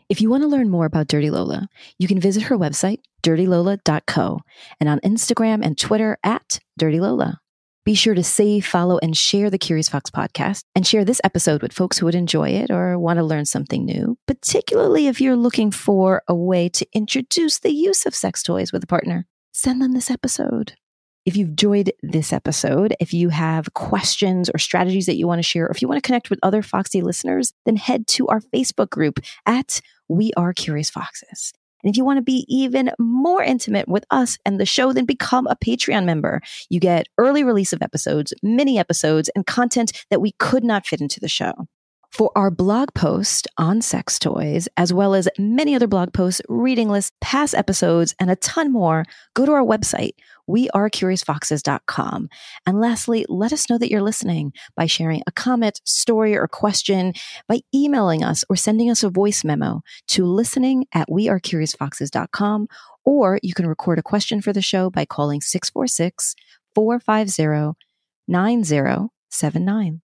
[0.09, 1.67] If you want to learn more about Dirty Lola,
[1.99, 4.39] you can visit her website, dirtylola.co,
[4.79, 7.39] and on Instagram and Twitter at Dirty Lola.
[7.83, 11.61] Be sure to save, follow, and share the Curious Fox podcast and share this episode
[11.61, 15.35] with folks who would enjoy it or want to learn something new, particularly if you're
[15.35, 19.25] looking for a way to introduce the use of sex toys with a partner.
[19.51, 20.73] Send them this episode.
[21.27, 25.43] If you've enjoyed this episode, if you have questions or strategies that you want to
[25.43, 28.39] share, or if you want to connect with other Foxy listeners, then head to our
[28.39, 31.51] Facebook group at We Are Curious Foxes.
[31.83, 35.03] And if you want to be even more intimate with us and the show, then
[35.03, 36.39] become a Patreon member.
[36.69, 41.01] You get early release of episodes, mini episodes, and content that we could not fit
[41.01, 41.67] into the show.
[42.17, 46.89] For our blog post on sex toys, as well as many other blog posts, reading
[46.89, 49.05] lists, past episodes, and a ton more,
[49.35, 50.13] go to our website,
[50.49, 52.29] wearecuriousfoxes.com.
[52.65, 57.13] And lastly, let us know that you're listening by sharing a comment, story, or question,
[57.47, 62.67] by emailing us or sending us a voice memo to listening at wearecuriousfoxes.com.
[63.05, 66.33] Or you can record a question for the show by calling 646
[66.73, 67.77] 450
[68.27, 70.01] 9079.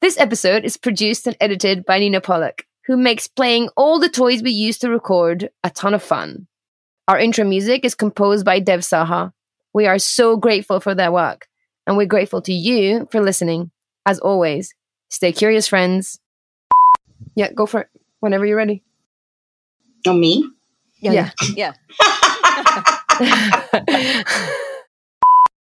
[0.00, 4.42] This episode is produced and edited by Nina Pollock, who makes playing all the toys
[4.42, 6.46] we use to record a ton of fun.
[7.06, 9.32] Our intro music is composed by Dev Saha.
[9.74, 11.48] We are so grateful for their work,
[11.86, 13.72] and we're grateful to you for listening.
[14.06, 14.74] As always,
[15.10, 16.18] stay curious, friends.
[17.34, 17.88] Yeah, go for it
[18.20, 18.82] whenever you're ready.
[20.06, 20.48] Oh, me?
[21.02, 21.30] Yeah.
[21.54, 21.74] Yeah.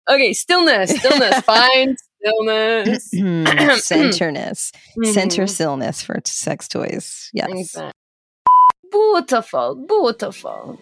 [0.08, 3.10] okay, stillness, stillness, fine, stillness.
[3.14, 4.72] Centerness.
[5.12, 5.48] Center Mhm.
[5.50, 7.30] stillness for sex toys.
[7.32, 7.48] Yes.
[7.50, 7.92] Exactly.
[8.90, 10.78] Beautiful, beautiful.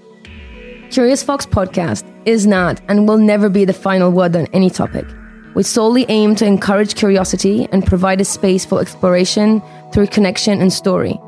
[0.90, 5.06] Curious Fox podcast is not and will never be the final word on any topic.
[5.54, 9.62] We solely aim to encourage curiosity and provide a space for exploration
[9.92, 11.18] through connection and story.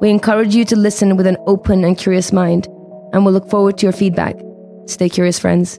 [0.00, 2.66] We encourage you to listen with an open and curious mind,
[3.12, 4.36] and we'll look forward to your feedback.
[4.86, 5.78] Stay curious, friends.